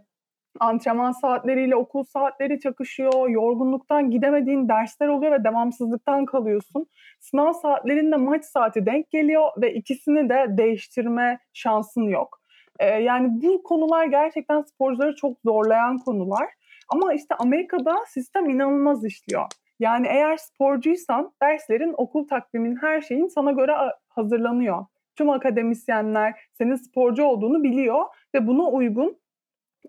antrenman 0.59 1.11
saatleriyle 1.11 1.75
okul 1.75 2.03
saatleri 2.03 2.59
çakışıyor, 2.59 3.29
yorgunluktan 3.29 4.11
gidemediğin 4.11 4.69
dersler 4.69 5.07
oluyor 5.07 5.31
ve 5.31 5.43
devamsızlıktan 5.43 6.25
kalıyorsun. 6.25 6.87
Sınav 7.19 7.53
saatlerinde 7.53 8.15
maç 8.15 8.45
saati 8.45 8.85
denk 8.85 9.11
geliyor 9.11 9.49
ve 9.61 9.73
ikisini 9.73 10.29
de 10.29 10.45
değiştirme 10.49 11.39
şansın 11.53 12.03
yok. 12.03 12.41
Ee, 12.79 12.85
yani 12.85 13.27
bu 13.43 13.63
konular 13.63 14.05
gerçekten 14.05 14.61
sporcuları 14.61 15.15
çok 15.15 15.37
zorlayan 15.45 15.97
konular. 15.97 16.45
Ama 16.89 17.13
işte 17.13 17.35
Amerika'da 17.35 17.95
sistem 18.07 18.49
inanılmaz 18.49 19.05
işliyor. 19.05 19.45
Yani 19.79 20.07
eğer 20.07 20.37
sporcuysan 20.37 21.31
derslerin, 21.41 21.93
okul 21.97 22.27
takvimin, 22.27 22.75
her 22.75 23.01
şeyin 23.01 23.27
sana 23.27 23.51
göre 23.51 23.75
hazırlanıyor. 24.09 24.85
Tüm 25.15 25.29
akademisyenler 25.29 26.33
senin 26.53 26.75
sporcu 26.75 27.23
olduğunu 27.23 27.63
biliyor 27.63 28.05
ve 28.35 28.47
buna 28.47 28.63
uygun 28.63 29.17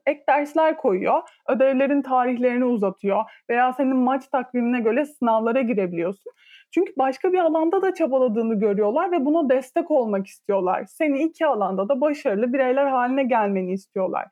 ek 0.06 0.24
dersler 0.28 0.76
koyuyor. 0.76 1.22
Ödevlerin 1.48 2.02
tarihlerini 2.02 2.64
uzatıyor 2.64 3.24
veya 3.50 3.72
senin 3.72 3.96
maç 3.96 4.26
takvimine 4.28 4.80
göre 4.80 5.04
sınavlara 5.04 5.60
girebiliyorsun. 5.60 6.32
Çünkü 6.70 6.92
başka 6.98 7.32
bir 7.32 7.38
alanda 7.38 7.82
da 7.82 7.94
çabaladığını 7.94 8.58
görüyorlar 8.58 9.12
ve 9.12 9.24
buna 9.24 9.48
destek 9.48 9.90
olmak 9.90 10.26
istiyorlar. 10.26 10.84
Seni 10.88 11.22
iki 11.22 11.46
alanda 11.46 11.88
da 11.88 12.00
başarılı 12.00 12.52
bireyler 12.52 12.86
haline 12.86 13.24
gelmeni 13.24 13.72
istiyorlar. 13.72 14.26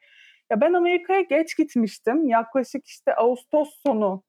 Ya 0.50 0.60
ben 0.60 0.72
Amerika'ya 0.72 1.20
geç 1.20 1.56
gitmiştim. 1.56 2.28
Yaklaşık 2.28 2.86
işte 2.86 3.14
Ağustos 3.14 3.80
sonu 3.86 4.22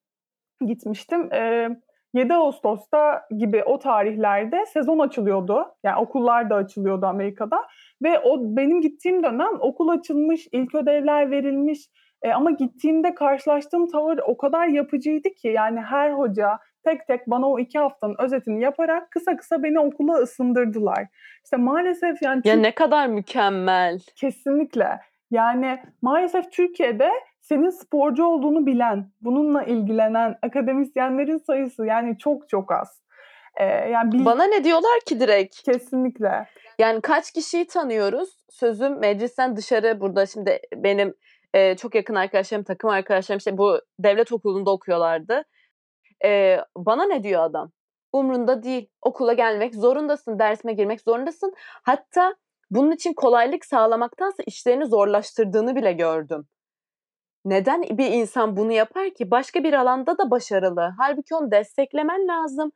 gitmiştim. 0.66 1.34
Ee, 1.34 1.70
7 2.16 2.34
Ağustos'ta 2.34 3.22
gibi 3.38 3.64
o 3.64 3.80
tarihlerde 3.80 4.66
sezon 4.66 5.00
açılıyordu. 5.00 5.66
Yani 5.84 5.98
okullar 5.98 6.50
da 6.50 6.56
açılıyordu 6.56 7.06
Amerika'da. 7.06 7.62
Ve 8.04 8.20
o 8.20 8.38
benim 8.42 8.82
gittiğim 8.82 9.24
dönem 9.24 9.54
okul 9.60 9.90
açılmış, 9.90 10.48
ilk 10.52 10.76
ödevler 10.76 11.32
verilmiş. 11.32 11.80
E, 12.22 12.32
ama 12.32 12.52
gittiğimde 12.52 13.16
karşılaştığım 13.16 13.88
tavır 13.88 14.20
o 14.28 14.38
kadar 14.38 14.68
yapıcıydı 14.68 15.30
ki 15.30 15.48
yani 15.48 15.82
her 15.82 16.12
hoca 16.12 16.60
tek 16.84 17.08
tek 17.08 17.28
bana 17.28 17.50
o 17.50 17.60
iki 17.60 17.80
haftanın 17.80 18.16
özetini 18.20 18.64
yaparak 18.64 19.12
kısa 19.12 19.38
kısa 19.38 19.64
beni 19.64 19.80
okula 19.80 20.14
ısındırdılar. 20.14 21.08
İşte 21.44 21.58
maalesef 21.58 22.22
yani... 22.22 22.42
Ya 22.46 22.56
ne 22.56 22.72
kadar 22.72 23.08
mükemmel. 23.08 24.00
Kesinlikle. 24.16 25.00
Yani 25.32 25.80
maalesef 26.02 26.52
Türkiye'de 26.52 27.10
senin 27.46 27.70
sporcu 27.70 28.26
olduğunu 28.26 28.66
bilen, 28.66 29.12
bununla 29.22 29.64
ilgilenen 29.64 30.36
akademisyenlerin 30.42 31.38
sayısı 31.38 31.86
yani 31.86 32.18
çok 32.18 32.50
çok 32.50 32.72
az. 32.72 33.02
Ee, 33.58 33.66
yani 33.66 34.12
bil... 34.12 34.26
Bana 34.26 34.44
ne 34.44 34.64
diyorlar 34.64 35.00
ki 35.06 35.20
direkt? 35.20 35.64
Kesinlikle. 35.64 36.48
Yani 36.80 37.02
kaç 37.02 37.32
kişiyi 37.32 37.68
tanıyoruz? 37.68 38.30
Sözüm 38.50 39.00
meclisten 39.00 39.56
dışarı 39.56 40.02
burada 40.02 40.26
şimdi 40.26 40.60
benim 40.76 41.14
e, 41.54 41.76
çok 41.76 41.96
yakın 41.96 42.16
arkadaşlarım, 42.16 42.64
takım 42.64 42.90
arkadaşlarım 42.90 43.38
işte 43.38 43.58
bu 43.58 43.80
devlet 44.00 44.32
okulunda 44.32 44.72
okuyorlardı. 44.72 45.44
E, 46.26 46.58
bana 46.78 47.06
ne 47.06 47.24
diyor 47.24 47.44
adam? 47.44 47.72
Umrunda 48.14 48.64
değil. 48.64 48.90
Okula 49.02 49.34
gelmek 49.34 49.76
zorundasın, 49.76 50.40
dersime 50.40 50.74
girmek 50.74 51.02
zorundasın. 51.02 51.54
Hatta 51.84 52.36
bunun 52.72 52.92
için 52.92 53.14
kolaylık 53.14 53.66
sağlamaktansa 53.66 54.44
işlerini 54.46 54.86
zorlaştırdığını 54.86 55.76
bile 55.76 55.94
gördüm. 55.94 56.48
Neden 57.46 57.84
bir 57.84 58.12
insan 58.12 58.58
bunu 58.58 58.72
yapar 58.72 59.10
ki? 59.14 59.32
Başka 59.32 59.64
bir 59.64 59.74
alanda 59.74 60.18
da 60.18 60.32
başarılı. 60.32 60.94
Halbuki 60.98 61.36
onu 61.36 61.52
desteklemen 61.52 62.28
lazım. 62.28 62.72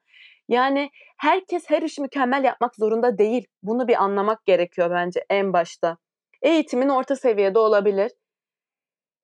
Yani 0.48 0.90
herkes 1.18 1.64
her 1.68 1.82
işi 1.82 2.02
mükemmel 2.02 2.44
yapmak 2.44 2.76
zorunda 2.76 3.18
değil. 3.18 3.48
Bunu 3.64 3.88
bir 3.88 4.04
anlamak 4.04 4.46
gerekiyor 4.46 4.92
bence 4.92 5.26
en 5.30 5.54
başta. 5.54 5.98
Eğitimin 6.42 6.90
orta 6.90 7.16
seviyede 7.16 7.60
olabilir. 7.60 8.12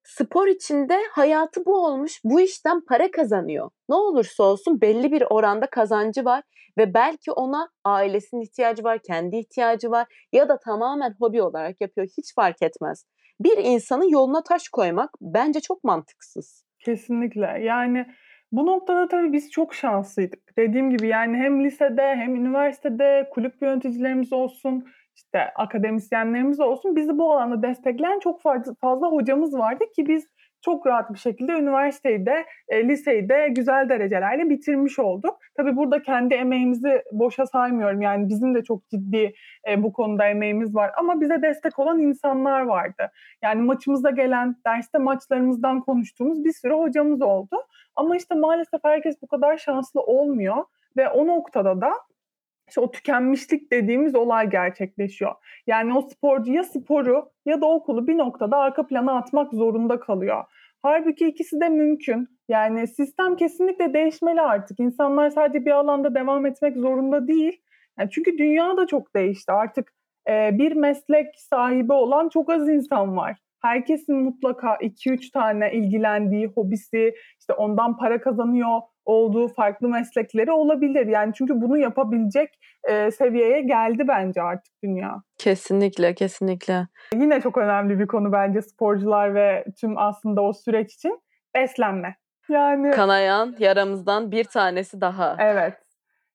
Spor 0.04 0.48
içinde 0.48 1.00
hayatı 1.12 1.66
bu 1.66 1.86
olmuş. 1.86 2.22
Bu 2.24 2.42
işten 2.42 2.82
para 2.86 3.12
kazanıyor. 3.12 3.70
Ne 3.90 3.96
olursa 3.96 4.44
olsun 4.44 4.82
belli 4.82 5.12
bir 5.12 5.24
oranda 5.30 5.70
kazancı 5.70 6.26
var 6.26 6.44
ve 6.78 6.94
belki 6.94 7.32
ona 7.32 7.70
ailesinin 7.84 8.42
ihtiyacı 8.42 8.84
var, 8.84 9.00
kendi 9.08 9.38
ihtiyacı 9.38 9.92
var 9.92 10.08
ya 10.32 10.50
da 10.50 10.60
tamamen 10.60 11.16
hobi 11.20 11.42
olarak 11.42 11.82
yapıyor. 11.82 12.08
Hiç 12.18 12.36
fark 12.36 12.62
etmez. 12.62 13.06
Bir 13.40 13.58
insanın 13.58 14.10
yoluna 14.10 14.44
taş 14.44 14.70
koymak 14.70 15.10
bence 15.22 15.60
çok 15.60 15.84
mantıksız. 15.84 16.66
Kesinlikle. 16.80 17.60
Yani 17.62 18.06
bu 18.52 18.66
noktada 18.66 19.08
tabii 19.08 19.34
biz 19.34 19.52
çok 19.52 19.74
şanslıydık. 19.74 20.58
Dediğim 20.58 20.90
gibi 20.90 21.08
yani 21.08 21.38
hem 21.38 21.64
lisede 21.64 22.16
hem 22.16 22.36
üniversitede 22.36 23.30
kulüp 23.32 23.62
yöneticilerimiz 23.62 24.34
olsun, 24.34 24.86
işte 25.16 25.40
akademisyenlerimiz 25.56 26.60
olsun 26.60 26.96
bizi 26.96 27.18
bu 27.18 27.34
alanda 27.34 27.62
destekleyen 27.68 28.20
çok 28.20 28.42
fazla 28.82 29.08
hocamız 29.08 29.54
vardı 29.54 29.84
ki 29.96 30.08
biz 30.08 30.26
çok 30.66 30.88
rahat 30.88 31.14
bir 31.14 31.20
şekilde 31.20 31.52
üniversiteyi 31.52 32.26
de, 32.26 32.46
e, 32.68 32.88
liseyi 32.88 33.30
de 33.30 33.48
güzel 33.48 33.90
derecelerle 33.90 34.50
bitirmiş 34.50 35.00
olduk. 35.00 35.40
Tabii 35.58 35.76
burada 35.76 36.02
kendi 36.02 36.34
emeğimizi 36.34 37.04
boşa 37.12 37.46
saymıyorum. 37.46 38.02
Yani 38.02 38.30
bizim 38.30 38.56
de 38.56 38.64
çok 38.64 38.90
ciddi 38.90 39.34
e, 39.70 39.84
bu 39.84 39.94
konuda 39.94 40.28
emeğimiz 40.28 40.76
var. 40.76 40.92
Ama 40.98 41.22
bize 41.22 41.42
destek 41.42 41.80
olan 41.80 42.00
insanlar 42.00 42.62
vardı. 42.62 43.12
Yani 43.44 43.62
maçımıza 43.62 44.10
gelen, 44.10 44.56
derste 44.68 44.98
maçlarımızdan 44.98 45.82
konuştuğumuz 45.82 46.46
bir 46.46 46.54
sürü 46.54 46.74
hocamız 46.74 47.22
oldu. 47.22 47.56
Ama 47.96 48.16
işte 48.16 48.36
maalesef 48.36 48.84
herkes 48.84 49.22
bu 49.22 49.28
kadar 49.28 49.58
şanslı 49.58 50.02
olmuyor. 50.02 50.64
Ve 50.98 51.10
o 51.10 51.28
noktada 51.28 51.82
da 51.82 51.92
işte 52.68 52.82
o 52.82 52.92
tükenmişlik 52.92 53.72
dediğimiz 53.72 54.16
olay 54.16 54.50
gerçekleşiyor. 54.50 55.32
Yani 55.68 55.98
o 55.98 56.02
sporcu 56.02 56.54
ya 56.54 56.64
sporu 56.64 57.30
ya 57.46 57.62
da 57.62 57.66
okulu 57.66 58.08
bir 58.08 58.18
noktada 58.18 58.58
arka 58.58 58.88
plana 58.88 59.18
atmak 59.18 59.54
zorunda 59.54 60.00
kalıyor. 60.00 60.44
Halbuki 60.82 61.28
ikisi 61.28 61.60
de 61.60 61.70
mümkün. 61.70 62.28
Yani 62.50 62.88
sistem 62.88 63.36
kesinlikle 63.36 63.94
değişmeli 63.94 64.42
artık. 64.42 64.80
İnsanlar 64.80 65.30
sadece 65.30 65.66
bir 65.66 65.72
alanda 65.72 66.16
devam 66.16 66.46
etmek 66.46 66.78
zorunda 66.78 67.28
değil. 67.28 67.62
Yani 68.00 68.10
çünkü 68.10 68.38
dünya 68.38 68.78
da 68.78 68.88
çok 68.88 69.16
değişti. 69.16 69.52
Artık 69.52 69.94
e, 70.30 70.58
bir 70.58 70.72
meslek 70.72 71.40
sahibi 71.40 71.94
olan 71.94 72.30
çok 72.30 72.50
az 72.50 72.70
insan 72.70 73.18
var. 73.18 73.38
Herkesin 73.62 74.16
mutlaka 74.16 74.76
2-3 74.76 75.32
tane 75.32 75.74
ilgilendiği, 75.74 76.48
hobisi, 76.48 77.16
işte 77.40 77.54
ondan 77.54 77.98
para 77.98 78.22
kazanıyor 78.22 78.82
olduğu 79.06 79.48
farklı 79.48 79.88
meslekleri 79.88 80.52
olabilir. 80.52 81.08
Yani 81.08 81.34
çünkü 81.34 81.62
bunu 81.62 81.78
yapabilecek 81.78 82.50
e, 82.90 83.12
seviyeye 83.12 83.62
geldi 83.62 84.04
bence 84.08 84.42
artık 84.42 84.74
dünya. 84.84 85.22
Kesinlikle, 85.38 86.14
kesinlikle. 86.14 86.88
Yine 87.14 87.42
çok 87.42 87.58
önemli 87.58 88.00
bir 88.00 88.08
konu 88.08 88.32
bence 88.32 88.62
sporcular 88.62 89.36
ve 89.36 89.66
tüm 89.82 89.98
aslında 89.98 90.42
o 90.42 90.54
süreç 90.54 90.94
için 90.94 91.20
beslenme. 91.56 92.16
Yani 92.50 92.92
kanayan 92.92 93.56
yaramızdan 93.60 94.32
bir 94.32 94.44
tanesi 94.44 95.02
daha. 95.02 95.38
Evet. 95.40 95.74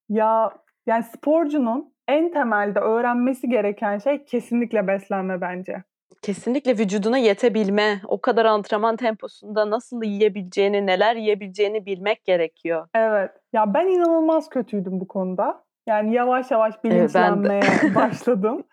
Ya 0.08 0.50
yani 0.86 1.04
sporcunun 1.04 1.94
en 2.08 2.32
temelde 2.32 2.80
öğrenmesi 2.80 3.48
gereken 3.48 3.98
şey 3.98 4.24
kesinlikle 4.24 4.86
beslenme 4.86 5.40
bence. 5.40 5.82
Kesinlikle 6.22 6.78
vücuduna 6.78 7.18
yetebilme, 7.18 8.00
o 8.08 8.20
kadar 8.20 8.44
antrenman 8.44 8.96
temposunda 8.96 9.70
nasıl 9.70 10.02
yiyebileceğini, 10.02 10.86
neler 10.86 11.16
yiyebileceğini 11.16 11.86
bilmek 11.86 12.24
gerekiyor. 12.24 12.88
Evet. 12.94 13.30
Ya 13.52 13.74
ben 13.74 13.86
inanılmaz 13.86 14.48
kötüydüm 14.48 15.00
bu 15.00 15.08
konuda. 15.08 15.64
Yani 15.86 16.14
yavaş 16.14 16.50
yavaş 16.50 16.84
bilinçlenmeye 16.84 17.62
evet, 17.64 17.94
başladım. 17.94 18.64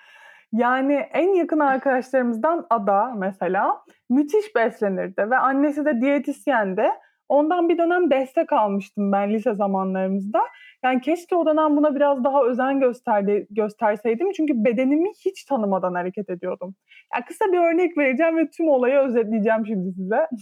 Yani 0.54 0.94
en 0.94 1.34
yakın 1.34 1.60
arkadaşlarımızdan 1.60 2.68
Ada 2.70 3.14
mesela 3.16 3.84
müthiş 4.10 4.56
beslenirdi 4.56 5.30
ve 5.32 5.38
annesi 5.38 5.86
de 5.86 6.02
diyetisyendi. 6.02 6.90
Ondan 7.30 7.70
bir 7.70 7.78
dönem 7.78 8.12
destek 8.12 8.54
almıştım 8.54 9.12
ben 9.12 9.34
lise 9.34 9.54
zamanlarımızda. 9.54 10.42
Yani 10.84 11.02
keşke 11.02 11.36
o 11.36 11.46
dönem 11.46 11.78
buna 11.78 11.96
biraz 11.96 12.24
daha 12.24 12.44
özen 12.44 12.80
gösterdi, 12.80 13.48
gösterseydim. 13.50 14.32
Çünkü 14.32 14.54
bedenimi 14.66 15.10
hiç 15.26 15.46
tanımadan 15.46 15.94
hareket 15.94 16.30
ediyordum. 16.30 16.76
Yani 17.14 17.26
kısa 17.26 17.46
bir 17.46 17.58
örnek 17.58 17.98
vereceğim 17.98 18.38
ve 18.38 18.50
tüm 18.50 18.70
olayı 18.70 18.98
özetleyeceğim 18.98 19.66
şimdi 19.66 19.92
size. 19.92 20.28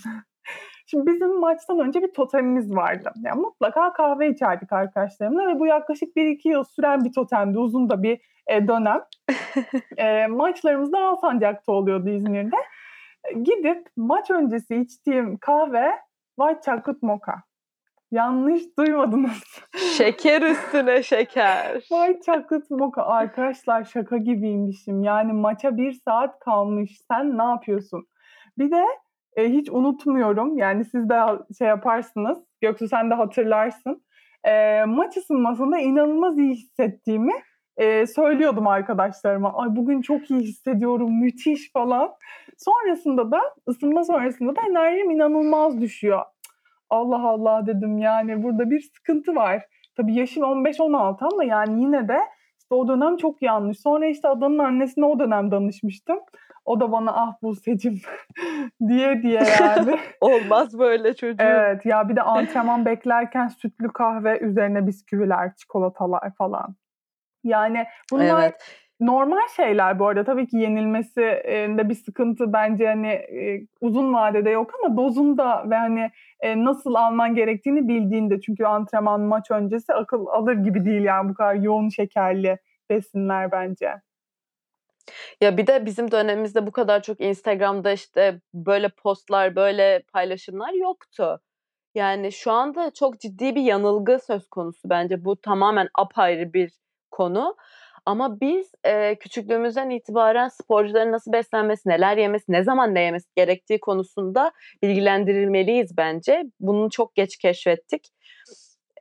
Şimdi 0.88 1.08
bizim 1.08 1.40
maçtan 1.40 1.80
önce 1.80 2.02
bir 2.02 2.14
totemimiz 2.14 2.76
vardı. 2.76 3.12
Yani 3.24 3.42
mutlaka 3.42 3.94
kahve 3.94 4.30
içerdik 4.30 4.74
arkadaşlarımla 4.74 5.48
ve 5.48 5.60
bu 5.60 5.66
yaklaşık 5.66 6.16
1-2 6.16 6.50
yıl 6.50 6.64
süren 6.64 7.06
bir 7.06 7.14
totemdi. 7.14 7.60
Uzun 7.60 7.90
da 7.90 8.04
bir 8.04 8.22
e, 8.48 8.68
dönem. 8.68 9.02
e, 9.98 10.28
maçlarımız 10.28 10.94
da 10.94 11.00
Alsancak'ta 11.00 11.72
oluyordu 11.72 12.10
İzmir'de. 12.10 12.56
E, 13.24 13.34
gidip 13.34 13.88
maç 13.98 14.32
öncesi 14.32 14.76
içtiğim 14.76 15.38
kahve 15.38 15.92
White 16.40 16.62
Chocolate 16.66 17.00
Mocha. 17.02 17.34
Yanlış 18.12 18.64
duymadınız. 18.80 19.44
Şeker 19.98 20.42
üstüne 20.42 21.04
şeker. 21.04 21.80
White 21.80 22.20
Chocolate 22.26 22.76
Mocha. 22.76 23.02
Arkadaşlar 23.02 23.84
şaka 23.84 24.18
gibiymişim. 24.18 25.04
Yani 25.04 25.34
maça 25.34 25.78
bir 25.78 25.92
saat 25.92 26.40
kalmış. 26.40 26.92
Sen 27.12 27.38
ne 27.38 27.44
yapıyorsun? 27.44 28.08
Bir 28.58 28.72
de 28.72 28.86
e, 29.36 29.50
hiç 29.50 29.70
unutmuyorum. 29.70 30.58
Yani 30.58 30.86
siz 30.86 31.10
de 31.10 31.20
şey 31.58 31.68
yaparsınız. 31.68 32.38
Göksu 32.62 32.88
sen 32.88 33.10
de 33.10 33.14
hatırlarsın. 33.14 34.06
E, 34.44 34.84
maç 34.86 35.18
ısınmasında 35.18 35.80
inanılmaz 35.80 36.38
iyi 36.38 36.54
hissettiğimi 36.54 37.34
e, 37.78 38.08
söylüyordum 38.08 38.68
arkadaşlarıma. 38.68 39.54
Ay 39.54 39.76
bugün 39.76 40.02
çok 40.02 40.32
iyi 40.32 40.40
hissediyorum, 40.40 41.20
müthiş 41.20 41.72
falan. 41.72 42.12
Sonrasında 42.58 43.32
da 43.32 43.42
ısınma 43.70 44.04
sonrasında 44.04 44.56
da 44.56 44.62
enerjim 44.70 45.12
inanılmaz 45.12 45.82
düşüyor. 45.82 46.22
Allah 46.90 47.28
Allah 47.28 47.66
dedim 47.68 47.98
yani 47.98 48.44
burada 48.44 48.70
bir 48.70 48.82
sıkıntı 48.82 49.36
var. 49.36 49.66
Tabii 49.98 50.16
yaşım 50.16 50.44
15-16 50.44 51.18
ama 51.34 51.44
yani 51.44 51.82
yine 51.82 52.08
de 52.08 52.20
işte 52.60 52.76
o 52.76 52.88
dönem 52.88 53.18
çok 53.18 53.42
yanlış. 53.42 53.80
Sonra 53.80 54.06
işte 54.06 54.28
Adan'ın 54.28 54.60
annesine 54.60 55.06
o 55.06 55.20
dönem 55.20 55.52
danışmıştım. 55.52 56.20
O 56.66 56.80
da 56.80 56.92
bana 56.92 57.12
ah 57.14 57.34
bu 57.42 57.56
seçim 57.56 58.02
diye 58.88 59.22
diye 59.22 59.44
yani. 59.60 60.00
Olmaz 60.22 60.80
böyle 60.80 61.14
çocuğum. 61.16 61.44
Evet 61.44 61.86
ya 61.86 62.10
bir 62.10 62.16
de 62.16 62.22
antrenman 62.22 62.86
beklerken 62.86 63.48
sütlü 63.48 63.94
kahve 63.94 64.40
üzerine 64.40 64.88
bisküviler, 64.88 65.56
çikolatalar 65.56 66.36
falan. 66.38 66.76
Yani 67.46 67.86
bunlar 68.12 68.44
evet. 68.44 68.76
normal 69.00 69.48
şeyler 69.56 70.00
bu 70.00 70.08
arada. 70.08 70.24
Tabii 70.24 70.48
ki 70.48 70.58
yenilmesi 70.58 71.22
de 71.78 71.90
bir 71.90 71.96
sıkıntı 71.96 72.54
bence 72.54 72.88
hani 72.88 73.22
uzun 73.82 74.14
vadede 74.14 74.50
yok 74.50 74.72
ama 74.84 74.98
dozunda 74.98 75.70
ve 75.70 75.76
hani 75.76 76.12
nasıl 76.66 76.94
alman 76.96 77.36
gerektiğini 77.36 77.88
bildiğinde. 77.88 78.42
Çünkü 78.42 78.66
antrenman 78.66 79.22
maç 79.22 79.52
öncesi 79.52 79.94
akıl 79.94 80.26
alır 80.26 80.54
gibi 80.54 80.86
değil 80.86 81.04
yani 81.04 81.30
bu 81.30 81.34
kadar 81.34 81.56
yoğun 81.56 81.90
şekerli 81.90 82.58
besinler 82.90 83.52
bence. 83.52 83.94
Ya 85.42 85.58
bir 85.58 85.68
de 85.68 85.86
bizim 85.86 86.12
dönemimizde 86.12 86.68
bu 86.68 86.72
kadar 86.72 87.02
çok 87.02 87.22
Instagram'da 87.22 87.92
işte 87.92 88.42
böyle 88.54 88.90
postlar, 88.90 89.56
böyle 89.56 90.04
paylaşımlar 90.14 90.74
yoktu. 90.74 91.40
Yani 91.96 92.32
şu 92.32 92.52
anda 92.52 92.92
çok 92.92 93.20
ciddi 93.20 93.56
bir 93.56 93.62
yanılgı 93.62 94.20
söz 94.20 94.48
konusu 94.50 94.90
bence. 94.90 95.26
Bu 95.26 95.36
tamamen 95.36 95.88
apayrı 95.96 96.54
bir 96.54 96.72
konu. 97.16 97.56
Ama 98.06 98.42
biz 98.42 98.72
e, 98.86 99.16
küçüklüğümüzden 99.16 99.90
itibaren 99.90 100.48
sporcuların 100.48 101.12
nasıl 101.12 101.32
beslenmesi, 101.34 101.90
neler 101.90 102.18
yemesi, 102.18 102.46
ne 102.50 102.64
zaman 102.64 102.96
ne 102.96 103.02
yemesi 103.02 103.28
gerektiği 103.36 103.80
konusunda 103.80 104.52
bilgilendirilmeliyiz 104.84 105.98
bence. 105.98 106.44
Bunu 106.60 106.90
çok 106.90 107.16
geç 107.16 107.38
keşfettik. 107.38 108.10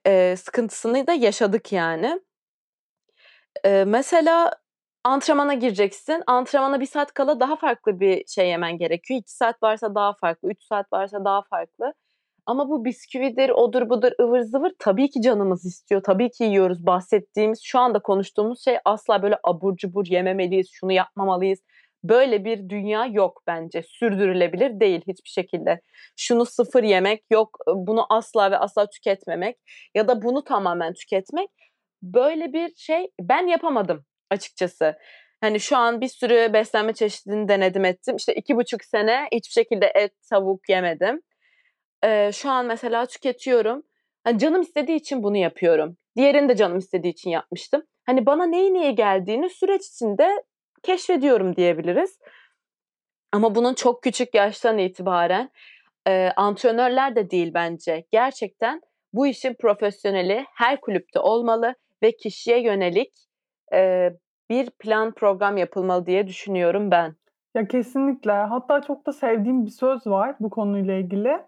E, 0.07 0.37
sıkıntısını 0.37 1.07
da 1.07 1.13
yaşadık 1.13 1.73
yani. 1.73 2.21
E, 3.65 3.85
mesela 3.87 4.51
antrenmana 5.05 5.55
gireceksin. 5.55 6.23
Antrenmana 6.27 6.81
bir 6.81 6.87
saat 6.87 7.15
kala 7.15 7.41
daha 7.41 7.57
farklı 7.57 8.01
bir 8.01 8.27
şey 8.27 8.49
yemen 8.49 8.79
gerekiyor. 8.79 9.21
İki 9.21 9.33
saat 9.33 9.63
varsa 9.63 9.95
daha 9.95 10.13
farklı, 10.15 10.51
üç 10.51 10.63
saat 10.63 10.93
varsa 10.93 11.25
daha 11.25 11.43
farklı. 11.43 11.95
Ama 12.47 12.69
bu 12.69 12.85
bisküvidir, 12.85 13.51
odur 13.51 13.89
budur, 13.91 14.13
ıvır 14.21 14.41
zıvır 14.41 14.73
tabii 14.79 15.11
ki 15.11 15.23
canımız 15.23 15.65
istiyor. 15.65 16.03
Tabii 16.03 16.31
ki 16.31 16.45
yiyoruz. 16.45 16.87
Bahsettiğimiz, 16.87 17.61
şu 17.65 17.79
anda 17.79 17.99
konuştuğumuz 17.99 18.65
şey 18.65 18.77
asla 18.85 19.23
böyle 19.23 19.39
abur 19.45 19.77
cubur 19.77 20.07
yememeliyiz, 20.07 20.69
şunu 20.73 20.93
yapmamalıyız. 20.93 21.61
Böyle 22.05 22.45
bir 22.45 22.69
dünya 22.69 23.07
yok 23.07 23.43
bence. 23.47 23.83
Sürdürülebilir 23.83 24.81
değil 24.81 25.01
hiçbir 25.09 25.31
şekilde. 25.31 25.81
Şunu 26.17 26.47
sıfır 26.47 26.83
yemek 26.83 27.25
yok, 27.31 27.59
bunu 27.75 28.07
asla 28.11 28.51
ve 28.51 28.59
asla 28.59 28.89
tüketmemek 28.91 29.57
ya 29.95 30.09
da 30.09 30.23
bunu 30.23 30.45
tamamen 30.45 30.93
tüketmek. 30.93 31.51
Böyle 32.03 32.53
bir 32.53 32.73
şey 32.77 33.11
ben 33.21 33.47
yapamadım 33.47 34.05
açıkçası. 34.31 34.95
Hani 35.41 35.61
şu 35.61 35.77
an 35.77 36.01
bir 36.01 36.09
sürü 36.09 36.53
beslenme 36.53 36.93
çeşidini 36.93 37.49
denedim 37.49 37.85
ettim. 37.85 38.17
İşte 38.17 38.35
iki 38.35 38.57
buçuk 38.57 38.85
sene 38.85 39.29
hiçbir 39.33 39.53
şekilde 39.53 39.87
et, 39.95 40.13
tavuk 40.31 40.69
yemedim 40.69 41.21
e, 42.05 42.33
şu 42.33 42.51
an 42.51 42.67
mesela 42.67 43.07
tüketiyorum. 43.07 43.83
Hani 44.25 44.39
canım 44.39 44.63
istediği 44.63 44.97
için 44.97 45.23
bunu 45.23 45.37
yapıyorum. 45.37 45.97
Diğerini 46.17 46.49
de 46.49 46.57
canım 46.57 46.79
istediği 46.79 47.09
için 47.09 47.31
yapmıştım. 47.31 47.83
Hani 48.07 48.27
bana 48.27 48.47
neyi 48.47 48.75
niye 48.75 48.93
geldiğini 48.93 49.51
süreç 49.51 49.87
içinde 49.87 50.45
keşfediyorum 50.83 51.57
diyebiliriz. 51.57 52.19
Ama 53.33 53.55
bunun 53.55 53.75
çok 53.75 54.03
küçük 54.03 54.35
yaştan 54.35 54.79
itibaren 54.79 55.51
e, 56.09 56.31
antrenörler 56.37 57.17
de 57.17 57.31
değil 57.31 57.55
bence. 57.55 58.07
Gerçekten 58.13 58.81
bu 59.13 59.27
işin 59.27 59.55
profesyoneli 59.55 60.45
her 60.55 60.81
kulüpte 60.81 61.21
olmalı 61.21 61.75
ve 62.03 62.17
kişiye 62.17 62.63
yönelik 62.63 63.13
e, 63.75 64.11
bir 64.51 64.71
plan 64.71 65.15
program 65.15 65.57
yapılmalı 65.57 66.07
diye 66.07 66.27
düşünüyorum 66.27 66.91
ben. 66.91 67.17
Ya 67.55 67.69
kesinlikle. 67.69 68.33
Hatta 68.33 68.83
çok 68.83 69.07
da 69.07 69.13
sevdiğim 69.13 69.67
bir 69.67 69.71
söz 69.71 70.07
var 70.07 70.37
bu 70.41 70.51
konuyla 70.51 70.95
ilgili. 70.95 71.39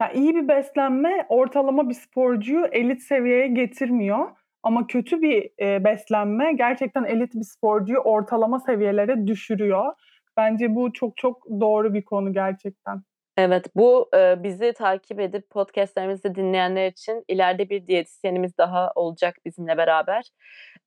Ya 0.00 0.12
iyi 0.12 0.34
bir 0.34 0.48
beslenme 0.48 1.26
ortalama 1.28 1.88
bir 1.88 1.94
sporcuyu 1.94 2.66
elit 2.72 3.02
seviyeye 3.02 3.46
getirmiyor. 3.46 4.28
Ama 4.62 4.86
kötü 4.86 5.22
bir 5.22 5.50
e, 5.60 5.84
beslenme 5.84 6.52
gerçekten 6.52 7.04
elit 7.04 7.34
bir 7.34 7.44
sporcuyu 7.44 7.98
ortalama 7.98 8.60
seviyelere 8.60 9.26
düşürüyor. 9.26 9.92
Bence 10.36 10.74
bu 10.74 10.92
çok 10.92 11.16
çok 11.16 11.46
doğru 11.60 11.94
bir 11.94 12.04
konu 12.04 12.32
gerçekten. 12.32 13.02
Evet, 13.38 13.66
bu 13.76 14.08
e, 14.14 14.42
bizi 14.42 14.72
takip 14.72 15.20
edip 15.20 15.50
podcastlerimizi 15.50 16.34
dinleyenler 16.34 16.88
için 16.88 17.24
ileride 17.28 17.70
bir 17.70 17.86
diyetisyenimiz 17.86 18.58
daha 18.58 18.92
olacak 18.94 19.36
bizimle 19.44 19.76
beraber. 19.76 20.24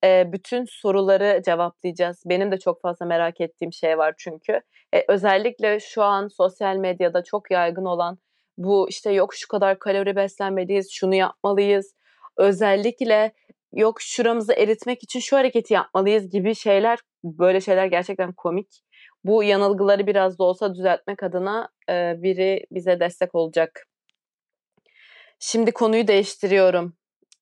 E, 0.04 0.34
bütün 0.34 0.65
soruları 0.65 1.41
cevaplayacağız. 1.45 2.23
Benim 2.26 2.52
de 2.52 2.60
çok 2.60 2.82
fazla 2.82 3.06
merak 3.06 3.41
ettiğim 3.41 3.73
şey 3.73 3.97
var 3.97 4.13
çünkü. 4.17 4.62
E, 4.93 5.06
özellikle 5.08 5.80
şu 5.80 6.04
an 6.04 6.28
sosyal 6.28 6.76
medyada 6.76 7.23
çok 7.23 7.52
yaygın 7.52 7.86
olan 7.86 8.17
bu 8.58 8.89
işte 8.89 9.12
yok 9.12 9.34
şu 9.36 9.48
kadar 9.48 9.80
kalori 9.80 10.16
beslenmeliyiz, 10.16 10.92
şunu 10.92 11.16
yapmalıyız. 11.16 11.96
Özellikle 12.38 13.34
yok 13.74 14.02
şuramızı 14.02 14.54
eritmek 14.54 15.04
için 15.04 15.20
şu 15.20 15.38
hareketi 15.38 15.74
yapmalıyız 15.74 16.30
gibi 16.30 16.56
şeyler, 16.56 17.00
böyle 17.24 17.62
şeyler 17.62 17.86
gerçekten 17.86 18.34
komik. 18.34 18.84
Bu 19.24 19.44
yanılgıları 19.44 20.08
biraz 20.08 20.39
da 20.39 20.44
olsa 20.44 20.76
düzeltmek 20.76 21.24
adına 21.24 21.70
e, 21.89 22.16
biri 22.24 22.66
bize 22.72 23.00
destek 23.00 23.36
olacak. 23.36 23.88
Şimdi 25.39 25.72
konuyu 25.72 26.08
değiştiriyorum. 26.08 26.94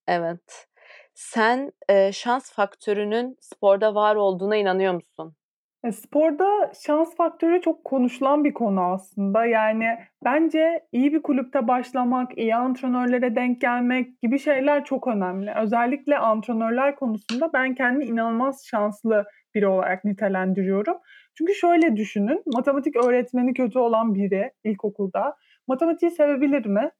Evet. 0.07 0.67
Sen 1.13 1.71
e, 1.89 2.11
şans 2.11 2.51
faktörünün 2.51 3.37
sporda 3.41 3.95
var 3.95 4.15
olduğuna 4.15 4.55
inanıyor 4.55 4.93
musun? 4.93 5.35
E, 5.83 5.91
sporda 5.91 6.71
şans 6.85 7.15
faktörü 7.15 7.61
çok 7.61 7.85
konuşulan 7.85 8.43
bir 8.43 8.53
konu 8.53 8.81
aslında. 8.81 9.45
Yani 9.45 9.85
bence 10.25 10.83
iyi 10.91 11.13
bir 11.13 11.21
kulüpte 11.21 11.67
başlamak, 11.67 12.37
iyi 12.37 12.55
antrenörlere 12.55 13.35
denk 13.35 13.61
gelmek 13.61 14.21
gibi 14.21 14.39
şeyler 14.39 14.85
çok 14.85 15.07
önemli. 15.07 15.53
Özellikle 15.61 16.17
antrenörler 16.17 16.95
konusunda 16.95 17.53
ben 17.53 17.75
kendimi 17.75 18.05
inanılmaz 18.05 18.65
şanslı 18.65 19.25
biri 19.55 19.67
olarak 19.67 20.05
nitelendiriyorum. 20.05 20.97
Çünkü 21.37 21.53
şöyle 21.53 21.95
düşünün, 21.95 22.43
matematik 22.53 22.95
öğretmeni 22.95 23.53
kötü 23.53 23.79
olan 23.79 24.15
biri 24.15 24.51
ilkokulda 24.63 25.35
matematiği 25.67 26.11
sevebilir 26.11 26.65
mi? 26.65 26.91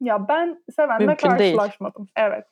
Ya 0.00 0.28
ben 0.28 0.62
sevenle 0.76 1.06
Mümkün 1.06 1.28
karşılaşmadım. 1.28 2.06
Değil. 2.16 2.28
Evet. 2.28 2.44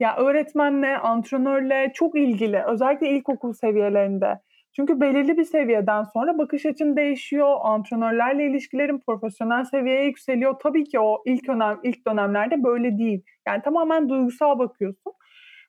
Ya 0.00 0.16
öğretmenle, 0.16 0.98
antrenörle 0.98 1.92
çok 1.94 2.18
ilgili. 2.18 2.62
Özellikle 2.62 3.08
ilkokul 3.08 3.52
seviyelerinde 3.52 4.40
çünkü 4.76 5.00
belirli 5.00 5.36
bir 5.36 5.44
seviyeden 5.44 6.02
sonra 6.02 6.38
bakış 6.38 6.66
açın 6.66 6.96
değişiyor. 6.96 7.56
Antrenörlerle 7.62 8.46
ilişkilerin 8.46 8.98
profesyonel 8.98 9.64
seviyeye 9.64 10.04
yükseliyor. 10.04 10.54
Tabii 10.62 10.84
ki 10.84 11.00
o 11.00 11.22
ilk 11.26 11.48
dönem 11.48 11.80
ilk 11.82 12.06
dönemlerde 12.06 12.64
böyle 12.64 12.98
değil. 12.98 13.22
Yani 13.46 13.62
tamamen 13.62 14.08
duygusal 14.08 14.58
bakıyorsun. 14.58 15.12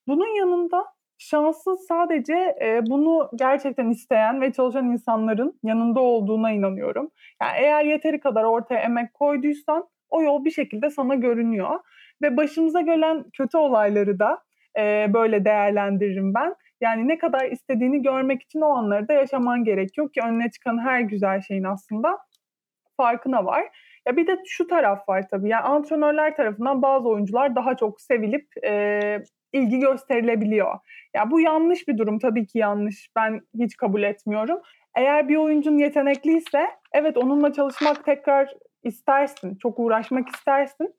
Bunun 0.07 0.35
yanında 0.37 0.85
şanssız 1.17 1.85
sadece 1.87 2.33
e, 2.61 2.81
bunu 2.89 3.29
gerçekten 3.35 3.89
isteyen 3.89 4.41
ve 4.41 4.53
çalışan 4.53 4.85
insanların 4.85 5.59
yanında 5.63 5.99
olduğuna 5.99 6.51
inanıyorum. 6.51 7.11
Yani 7.41 7.51
eğer 7.57 7.85
yeteri 7.85 8.19
kadar 8.19 8.43
ortaya 8.43 8.79
emek 8.79 9.13
koyduysan 9.13 9.87
o 10.09 10.21
yol 10.21 10.45
bir 10.45 10.51
şekilde 10.51 10.89
sana 10.89 11.15
görünüyor. 11.15 11.79
Ve 12.21 12.37
başımıza 12.37 12.81
gelen 12.81 13.23
kötü 13.37 13.57
olayları 13.57 14.19
da 14.19 14.37
e, 14.79 15.13
böyle 15.13 15.45
değerlendiririm 15.45 16.33
ben. 16.33 16.55
Yani 16.82 17.08
ne 17.08 17.17
kadar 17.17 17.46
istediğini 17.52 18.02
görmek 18.02 18.41
için 18.41 18.62
o 18.62 18.70
anları 18.70 19.08
da 19.08 19.13
yaşaman 19.13 19.63
gerekiyor 19.63 20.12
ki 20.12 20.22
önüne 20.26 20.52
çıkan 20.52 20.86
her 20.86 21.00
güzel 21.00 21.41
şeyin 21.41 21.63
aslında 21.63 22.17
farkına 22.98 23.46
var. 23.46 23.63
Ya 24.08 24.17
bir 24.17 24.28
de 24.28 24.38
şu 24.46 24.67
taraf 24.67 25.10
var 25.10 25.26
tabii. 25.32 25.50
Yani 25.50 25.63
antrenörler 25.63 26.36
tarafından 26.36 26.82
bazı 26.82 27.10
oyuncular 27.10 27.56
daha 27.56 27.76
çok 27.76 28.02
sevilip 28.02 28.48
e, 28.65 29.24
ilgi 29.54 29.80
gösterilebiliyor. 29.80 30.80
Ya 31.15 31.32
bu 31.32 31.41
yanlış 31.41 31.88
bir 31.88 31.98
durum 31.98 32.20
tabii 32.20 32.48
ki 32.48 32.58
yanlış. 32.58 33.10
Ben 33.15 33.41
hiç 33.60 33.78
kabul 33.78 34.04
etmiyorum. 34.04 34.62
Eğer 34.96 35.30
bir 35.30 35.36
oyuncun 35.36 35.78
yetenekliyse 35.78 36.67
evet 36.94 37.17
onunla 37.17 37.54
çalışmak 37.54 38.06
tekrar 38.06 38.54
istersin. 38.84 39.56
Çok 39.56 39.80
uğraşmak 39.80 40.36
istersin. 40.36 40.96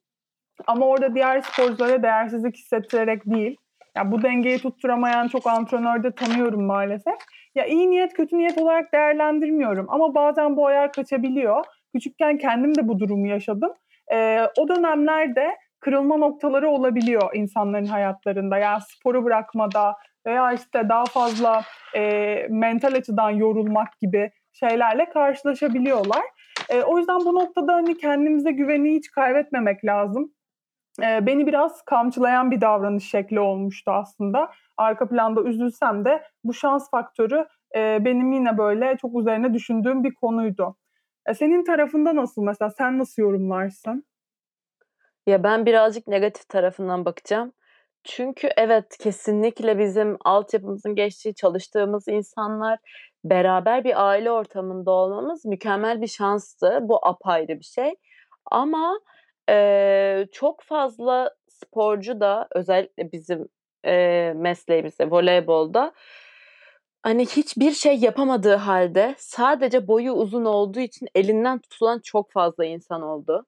Ama 0.66 0.87
orada 0.87 1.14
diğer 1.14 1.40
sporculara 1.40 2.03
değersizlik 2.03 2.57
hissettirerek 2.57 3.27
değil. 3.27 3.57
Ya 3.96 4.12
bu 4.12 4.22
dengeyi 4.22 4.59
tutturamayan 4.59 5.28
çok 5.28 5.46
antrenör 5.46 6.02
de 6.02 6.11
tanıyorum 6.14 6.62
maalesef. 6.64 7.14
Ya 7.55 7.66
iyi 7.66 7.90
niyet 7.90 8.14
kötü 8.14 8.38
niyet 8.38 8.59
olarak 8.59 8.92
değerlendirmiyorum 8.92 9.87
ama 9.88 10.14
bazen 10.14 10.57
bu 10.57 10.66
ayar 10.66 10.92
kaçabiliyor. 10.92 11.64
Küçükken 11.94 12.38
kendim 12.38 12.74
de 12.74 12.88
bu 12.88 12.98
durumu 12.98 13.26
yaşadım. 13.26 13.72
Ee, 14.12 14.40
o 14.59 14.68
dönemlerde 14.68 15.57
kırılma 15.81 16.16
noktaları 16.16 16.70
olabiliyor 16.70 17.31
insanların 17.35 17.87
hayatlarında. 17.87 18.59
Yani 18.59 18.81
sporu 18.88 19.24
bırakmada 19.24 19.96
veya 20.26 20.52
işte 20.52 20.88
daha 20.88 21.05
fazla 21.05 21.62
e, 21.96 22.46
mental 22.50 22.94
açıdan 22.94 23.31
yorulmak 23.31 23.98
gibi 24.00 24.31
şeylerle 24.52 25.05
karşılaşabiliyorlar. 25.05 26.22
E, 26.70 26.83
o 26.83 26.98
yüzden 26.98 27.18
bu 27.18 27.35
noktada 27.35 27.72
hani 27.74 27.96
kendimize 27.96 28.52
güveni 28.52 28.94
hiç 28.94 29.11
kaybetmemek 29.11 29.85
lazım. 29.85 30.33
E, 31.00 31.26
beni 31.26 31.46
biraz 31.46 31.83
kamçılayan 31.83 32.50
bir 32.50 32.61
davranış 32.61 33.11
şekli 33.11 33.40
olmuştu 33.40 33.90
aslında. 33.90 34.50
Arka 34.76 35.09
planda 35.09 35.42
üzülsem 35.42 36.05
de 36.05 36.22
bu 36.44 36.55
şans 36.55 36.90
faktörü 36.90 37.46
e, 37.76 38.05
benim 38.05 38.33
yine 38.33 38.59
böyle 38.59 38.96
çok 39.00 39.20
üzerine 39.20 39.55
düşündüğüm 39.55 40.05
bir 40.05 40.14
konuydu. 40.14 40.76
E, 41.26 41.35
senin 41.35 41.64
tarafında 41.64 42.16
nasıl 42.16 42.42
mesela? 42.42 42.70
Sen 42.70 42.98
nasıl 42.98 43.22
yorumlarsın? 43.22 44.05
Ya 45.26 45.42
ben 45.42 45.66
birazcık 45.66 46.07
negatif 46.07 46.48
tarafından 46.48 47.05
bakacağım. 47.05 47.52
Çünkü 48.05 48.48
evet 48.57 48.98
kesinlikle 48.98 49.78
bizim 49.78 50.16
altyapımızın 50.24 50.94
geçtiği, 50.94 51.35
çalıştığımız 51.35 52.09
insanlar 52.09 52.78
beraber 53.24 53.85
bir 53.85 54.09
aile 54.09 54.31
ortamında 54.31 54.90
olmamız 54.90 55.44
mükemmel 55.44 56.00
bir 56.00 56.07
şanstı. 56.07 56.78
Bu 56.83 57.07
apayrı 57.07 57.59
bir 57.59 57.64
şey. 57.64 57.94
Ama 58.50 59.00
e, 59.52 60.26
çok 60.32 60.62
fazla 60.62 61.34
sporcu 61.48 62.20
da 62.20 62.48
özellikle 62.54 63.12
bizim 63.12 63.48
e, 63.86 64.32
mesleğimizde 64.36 65.10
voleybolda 65.10 65.92
hani 67.02 67.26
hiçbir 67.26 67.70
şey 67.72 67.96
yapamadığı 67.96 68.54
halde 68.54 69.14
sadece 69.18 69.88
boyu 69.88 70.12
uzun 70.12 70.44
olduğu 70.44 70.80
için 70.80 71.08
elinden 71.14 71.58
tutulan 71.58 71.98
çok 71.98 72.32
fazla 72.32 72.64
insan 72.64 73.02
oldu. 73.02 73.46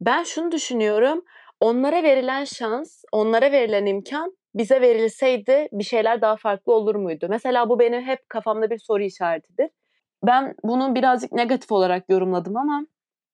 Ben 0.00 0.22
şunu 0.22 0.52
düşünüyorum. 0.52 1.24
Onlara 1.60 2.02
verilen 2.02 2.44
şans, 2.44 3.04
onlara 3.12 3.52
verilen 3.52 3.86
imkan 3.86 4.36
bize 4.54 4.80
verilseydi 4.80 5.68
bir 5.72 5.84
şeyler 5.84 6.20
daha 6.20 6.36
farklı 6.36 6.72
olur 6.72 6.94
muydu? 6.94 7.26
Mesela 7.30 7.68
bu 7.68 7.78
benim 7.78 8.02
hep 8.02 8.28
kafamda 8.28 8.70
bir 8.70 8.78
soru 8.78 9.02
işaretidir. 9.02 9.70
Ben 10.22 10.54
bunu 10.64 10.94
birazcık 10.94 11.32
negatif 11.32 11.72
olarak 11.72 12.04
yorumladım 12.08 12.56
ama 12.56 12.86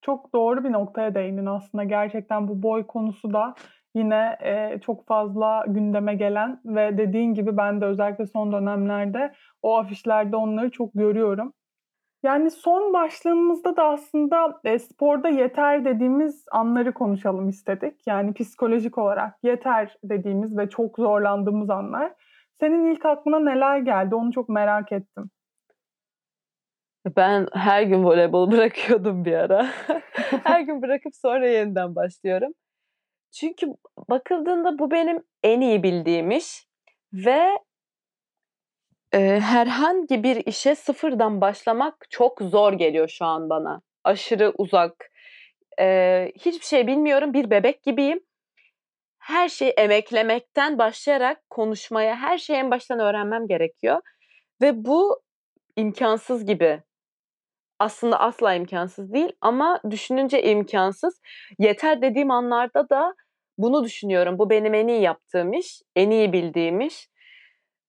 çok 0.03 0.33
doğru 0.35 0.65
bir 0.65 0.73
noktaya 0.73 1.15
değindin 1.15 1.47
aslında. 1.47 1.85
Gerçekten 1.85 2.49
bu 2.49 2.63
boy 2.63 2.87
konusu 2.87 3.33
da 3.33 3.55
yine 3.95 4.37
e, 4.41 4.81
çok 4.81 5.07
fazla 5.07 5.65
gündeme 5.69 6.15
gelen 6.15 6.61
ve 6.65 6.99
dediğin 6.99 7.35
gibi 7.35 7.57
ben 7.57 7.81
de 7.81 7.85
özellikle 7.85 8.27
son 8.27 8.53
dönemlerde 8.53 9.33
o 9.63 9.77
afişlerde 9.79 10.37
onları 10.37 10.71
çok 10.71 10.91
görüyorum. 10.95 11.53
Yani 12.23 12.51
son 12.51 12.93
başlığımızda 12.93 13.77
da 13.77 13.85
aslında 13.85 14.61
e, 14.65 14.79
sporda 14.79 15.29
yeter 15.29 15.85
dediğimiz 15.85 16.45
anları 16.53 16.93
konuşalım 16.95 17.49
istedik. 17.49 18.07
Yani 18.07 18.35
psikolojik 18.35 18.99
olarak 18.99 19.35
yeter 19.43 19.97
dediğimiz 20.05 20.59
ve 20.59 20.69
çok 20.69 20.99
zorlandığımız 20.99 21.71
anlar. 21.71 22.13
Senin 22.61 22.91
ilk 22.91 23.07
aklına 23.07 23.39
neler 23.39 23.79
geldi 23.79 24.15
onu 24.15 24.33
çok 24.33 24.49
merak 24.49 24.93
ettim. 24.93 25.31
Ben 27.07 27.47
her 27.53 27.83
gün 27.83 28.05
voleybol 28.05 28.51
bırakıyordum 28.51 29.25
bir 29.25 29.33
ara. 29.33 29.69
her 30.45 30.61
gün 30.61 30.83
bırakıp 30.83 31.17
sonra 31.17 31.49
yeniden 31.49 31.95
başlıyorum. 31.95 32.53
Çünkü 33.33 33.67
bakıldığında 34.11 34.79
bu 34.79 34.91
benim 34.91 35.23
en 35.43 35.61
iyi 35.61 35.83
bildiğim 35.83 36.31
iş 36.31 36.67
ve 37.13 37.59
e, 39.13 39.41
herhangi 39.41 40.23
bir 40.23 40.47
işe 40.47 40.75
sıfırdan 40.75 41.41
başlamak 41.41 42.07
çok 42.11 42.41
zor 42.41 42.73
geliyor 42.73 43.09
şu 43.09 43.25
an 43.25 43.51
bana. 43.51 43.83
Aşırı 44.05 44.53
uzak. 44.59 45.11
E, 45.81 46.33
hiçbir 46.39 46.67
şey 46.67 46.87
bilmiyorum. 46.87 47.35
Bir 47.35 47.51
bebek 47.51 47.83
gibiyim. 47.83 48.21
Her 49.19 49.49
şeyi 49.49 49.71
emeklemekten 49.71 50.79
başlayarak 50.79 51.51
konuşmaya, 51.51 52.17
her 52.17 52.39
şeyi 52.39 52.59
en 52.59 52.71
baştan 52.71 53.01
öğrenmem 53.01 53.49
gerekiyor. 53.49 54.01
Ve 54.61 54.85
bu 54.85 55.23
imkansız 55.77 56.47
gibi. 56.47 56.83
Aslında 57.83 58.21
asla 58.21 58.55
imkansız 58.55 59.13
değil 59.13 59.33
ama 59.41 59.81
düşününce 59.91 60.43
imkansız. 60.43 61.21
Yeter 61.59 62.03
dediğim 62.03 62.31
anlarda 62.31 62.89
da 62.89 63.15
bunu 63.59 63.85
düşünüyorum. 63.85 64.39
Bu 64.39 64.51
benim 64.51 64.75
en 64.75 64.89
iyi 64.89 65.01
yaptığım 65.01 65.53
iş, 65.53 65.83
en 65.97 66.11
iyi 66.11 66.33
bildiğim 66.33 66.81
iş. 66.81 67.09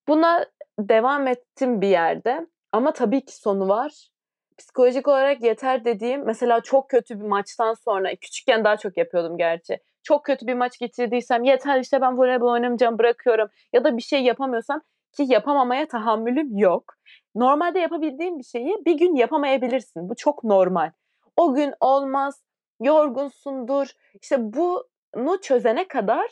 Buna 0.07 0.45
devam 0.79 1.27
ettim 1.27 1.81
bir 1.81 1.87
yerde 1.87 2.47
ama 2.71 2.93
tabii 2.93 3.25
ki 3.25 3.35
sonu 3.35 3.69
var. 3.69 4.09
Psikolojik 4.57 5.07
olarak 5.07 5.43
yeter 5.43 5.85
dediğim 5.85 6.25
mesela 6.25 6.61
çok 6.61 6.89
kötü 6.89 7.19
bir 7.19 7.25
maçtan 7.25 7.73
sonra 7.73 8.15
küçükken 8.15 8.63
daha 8.63 8.77
çok 8.77 8.97
yapıyordum 8.97 9.37
gerçi. 9.37 9.79
Çok 10.03 10.25
kötü 10.25 10.47
bir 10.47 10.53
maç 10.53 10.79
getirdiysem 10.79 11.43
yeter 11.43 11.79
işte 11.79 12.01
ben 12.01 12.17
voleybol 12.17 12.51
oynamayacağım 12.51 12.99
bırakıyorum 12.99 13.49
ya 13.73 13.83
da 13.83 13.97
bir 13.97 14.01
şey 14.01 14.23
yapamıyorsam 14.23 14.81
ki 15.17 15.25
yapamamaya 15.27 15.87
tahammülüm 15.87 16.57
yok. 16.57 16.93
Normalde 17.35 17.79
yapabildiğim 17.79 18.39
bir 18.39 18.43
şeyi 18.43 18.75
bir 18.85 18.97
gün 18.97 19.15
yapamayabilirsin. 19.15 20.09
Bu 20.09 20.15
çok 20.15 20.43
normal. 20.43 20.91
O 21.37 21.53
gün 21.53 21.73
olmaz, 21.79 22.43
yorgunsundur. 22.81 23.87
İşte 24.21 24.37
bunu 24.39 25.41
çözene 25.41 25.87
kadar 25.87 26.25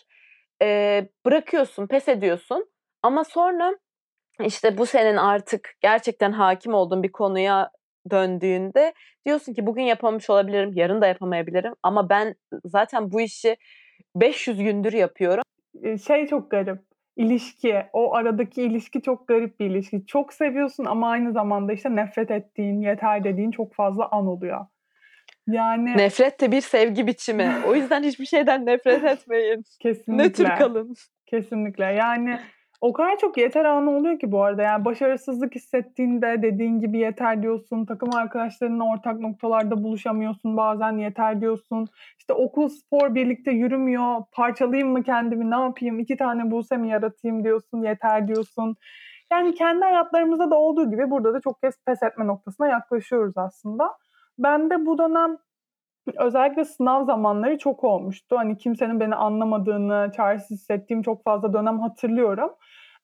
e, 0.61 1.09
bırakıyorsun, 1.25 1.87
pes 1.87 2.07
ediyorsun. 2.07 2.69
Ama 3.03 3.23
sonra 3.23 3.77
işte 4.39 4.77
bu 4.77 4.85
senin 4.85 5.17
artık 5.17 5.69
gerçekten 5.81 6.31
hakim 6.31 6.73
olduğun 6.73 7.03
bir 7.03 7.11
konuya 7.11 7.71
döndüğünde 8.11 8.93
diyorsun 9.25 9.53
ki 9.53 9.65
bugün 9.65 9.83
yapamamış 9.83 10.29
olabilirim, 10.29 10.71
yarın 10.75 11.01
da 11.01 11.07
yapamayabilirim 11.07 11.73
ama 11.83 12.09
ben 12.09 12.35
zaten 12.65 13.11
bu 13.11 13.21
işi 13.21 13.57
500 14.15 14.57
gündür 14.57 14.93
yapıyorum. 14.93 15.43
Şey 16.07 16.27
çok 16.27 16.51
garip. 16.51 16.90
İlişki, 17.15 17.83
o 17.93 18.15
aradaki 18.15 18.61
ilişki 18.61 19.01
çok 19.01 19.27
garip 19.27 19.59
bir 19.59 19.65
ilişki. 19.65 20.05
Çok 20.05 20.33
seviyorsun 20.33 20.85
ama 20.85 21.09
aynı 21.09 21.31
zamanda 21.31 21.73
işte 21.73 21.95
nefret 21.95 22.31
ettiğin, 22.31 22.81
yeter 22.81 23.23
dediğin 23.23 23.51
çok 23.51 23.73
fazla 23.73 24.07
an 24.11 24.27
oluyor. 24.27 24.65
Yani 25.47 25.97
nefret 25.97 26.41
de 26.41 26.51
bir 26.51 26.61
sevgi 26.61 27.07
biçimi. 27.07 27.51
O 27.67 27.75
yüzden 27.75 28.03
hiçbir 28.03 28.25
şeyden 28.25 28.65
nefret 28.65 29.03
etmeyin. 29.03 29.63
Kesinlikle. 29.79 30.23
Nötr 30.23 30.57
kalın. 30.57 30.95
Kesinlikle. 31.25 31.85
Yani 31.85 32.39
o 32.81 32.93
kadar 32.93 33.17
çok 33.17 33.37
yeter 33.37 33.65
anı 33.65 33.91
oluyor 33.91 34.19
ki 34.19 34.31
bu 34.31 34.43
arada. 34.43 34.61
Yani 34.61 34.85
başarısızlık 34.85 35.55
hissettiğinde 35.55 36.41
dediğin 36.41 36.79
gibi 36.79 36.97
yeter 36.97 37.43
diyorsun. 37.43 37.85
Takım 37.85 38.15
arkadaşlarınla 38.15 38.83
ortak 38.83 39.19
noktalarda 39.19 39.83
buluşamıyorsun. 39.83 40.57
Bazen 40.57 40.97
yeter 40.97 41.41
diyorsun. 41.41 41.87
İşte 42.19 42.33
okul, 42.33 42.69
spor 42.69 43.15
birlikte 43.15 43.51
yürümüyor. 43.51 44.23
Parçalayayım 44.31 44.89
mı 44.89 45.03
kendimi 45.03 45.51
ne 45.51 45.55
yapayım? 45.55 45.99
İki 45.99 46.17
tane 46.17 46.51
bulse 46.51 46.77
mi 46.77 46.89
yaratayım 46.89 47.43
diyorsun. 47.43 47.81
Yeter 47.83 48.27
diyorsun. 48.27 48.75
Yani 49.31 49.55
kendi 49.55 49.85
hayatlarımızda 49.85 50.51
da 50.51 50.55
olduğu 50.55 50.89
gibi 50.91 51.09
burada 51.09 51.33
da 51.33 51.41
çok 51.41 51.61
kez 51.61 51.75
pes 51.85 52.03
etme 52.03 52.27
noktasına 52.27 52.67
yaklaşıyoruz 52.67 53.37
aslında. 53.37 53.97
Ben 54.39 54.69
de 54.69 54.85
bu 54.85 54.97
dönem 54.97 55.37
özellikle 56.17 56.65
sınav 56.65 57.05
zamanları 57.05 57.57
çok 57.57 57.83
olmuştu. 57.83 58.37
Hani 58.37 58.57
kimsenin 58.57 58.99
beni 58.99 59.15
anlamadığını, 59.15 60.11
çaresiz 60.15 60.59
hissettiğim 60.59 61.01
çok 61.01 61.23
fazla 61.23 61.53
dönem 61.53 61.79
hatırlıyorum. 61.79 62.49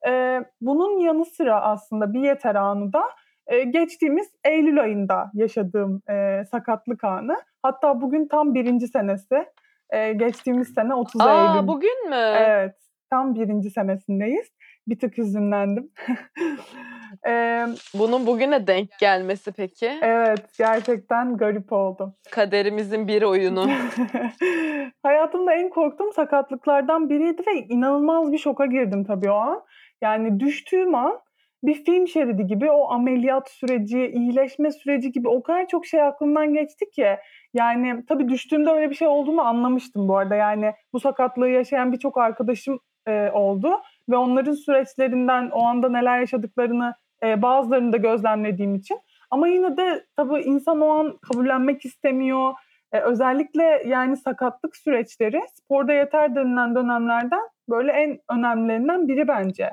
Ee, 0.08 0.44
bunun 0.62 1.00
yanı 1.00 1.26
sıra 1.26 1.62
aslında 1.62 2.14
bir 2.14 2.20
yeter 2.20 2.56
anı 2.56 2.94
da 2.94 3.04
e, 3.48 3.64
geçtiğimiz 3.64 4.28
Eylül 4.46 4.82
ayında 4.82 5.32
yaşadığım 5.34 6.02
e, 6.10 6.46
sakatlık 6.52 7.04
anı. 7.04 7.36
Hatta 7.64 8.02
bugün 8.02 8.28
tam 8.28 8.54
birinci 8.54 8.88
senesi. 8.88 9.46
E, 9.90 10.14
geçtiğimiz 10.14 10.74
sene 10.74 10.94
30 10.94 11.22
Aa, 11.22 11.56
Eylül. 11.56 11.68
bugün 11.68 12.10
mü? 12.10 12.16
Evet. 12.16 12.76
Tam 13.10 13.36
birinci 13.36 13.70
senesindeyiz. 13.70 14.48
Bir 14.88 15.00
tık 15.00 15.18
hüzünlendim. 15.18 15.92
ee, 17.28 17.66
Bunun 17.94 18.28
bugüne 18.28 18.68
denk 18.68 18.90
gelmesi 19.00 19.52
peki? 19.52 19.92
Evet, 20.02 20.58
gerçekten 20.58 21.38
garip 21.38 21.74
oldu. 21.74 22.14
Kaderimizin 22.32 23.08
bir 23.08 23.22
oyunu. 23.22 23.66
Hayatımda 25.04 25.54
en 25.54 25.70
korktuğum 25.70 26.12
sakatlıklardan 26.16 27.10
biriydi 27.10 27.42
ve 27.48 27.60
inanılmaz 27.70 28.32
bir 28.32 28.38
şoka 28.38 28.66
girdim 28.66 29.04
tabii 29.04 29.32
o 29.32 29.36
an. 29.36 29.62
Yani 30.02 30.40
düştüğüm 30.40 30.96
an 30.96 31.20
bir 31.64 31.84
film 31.84 32.08
şeridi 32.08 32.46
gibi 32.46 32.72
o 32.72 32.92
ameliyat 32.92 33.50
süreci, 33.50 34.08
iyileşme 34.08 34.72
süreci 34.72 35.12
gibi 35.12 35.30
o 35.30 35.44
kadar 35.44 35.68
çok 35.68 35.86
şey 35.86 36.02
aklımdan 36.02 36.54
geçti 36.54 36.86
ki. 36.96 37.18
Yani 37.54 38.06
tabii 38.10 38.30
düştüğümde 38.30 38.70
öyle 38.70 38.90
bir 38.90 38.96
şey 38.96 39.08
olduğunu 39.08 39.42
anlamıştım 39.42 40.08
bu 40.08 40.18
arada. 40.18 40.36
Yani 40.36 40.74
bu 40.94 41.00
sakatlığı 41.00 41.50
yaşayan 41.50 41.92
birçok 41.92 42.18
arkadaşım 42.18 42.80
e, 43.08 43.30
oldu 43.34 43.82
ve 44.10 44.18
onların 44.18 44.54
süreçlerinden 44.54 45.50
o 45.50 45.64
anda 45.64 45.90
neler 45.90 46.20
yaşadıklarını 46.20 46.94
e, 47.24 47.42
bazılarını 47.42 47.94
da 47.94 47.98
gözlemlediğim 47.98 48.76
için. 48.76 49.00
Ama 49.32 49.48
yine 49.48 49.78
de 49.78 50.06
tabii 50.16 50.42
insan 50.42 50.82
o 50.82 50.90
an 50.90 51.18
kabullenmek 51.18 51.86
istemiyor. 51.86 52.54
E, 52.92 53.00
özellikle 53.00 53.84
yani 53.86 54.18
sakatlık 54.18 54.78
süreçleri 54.78 55.42
sporda 55.54 55.94
yeter 55.94 56.36
denilen 56.36 56.76
dönemlerden 56.76 57.42
böyle 57.70 57.92
en 57.92 58.20
önemlilerinden 58.30 59.08
biri 59.08 59.28
bence. 59.28 59.72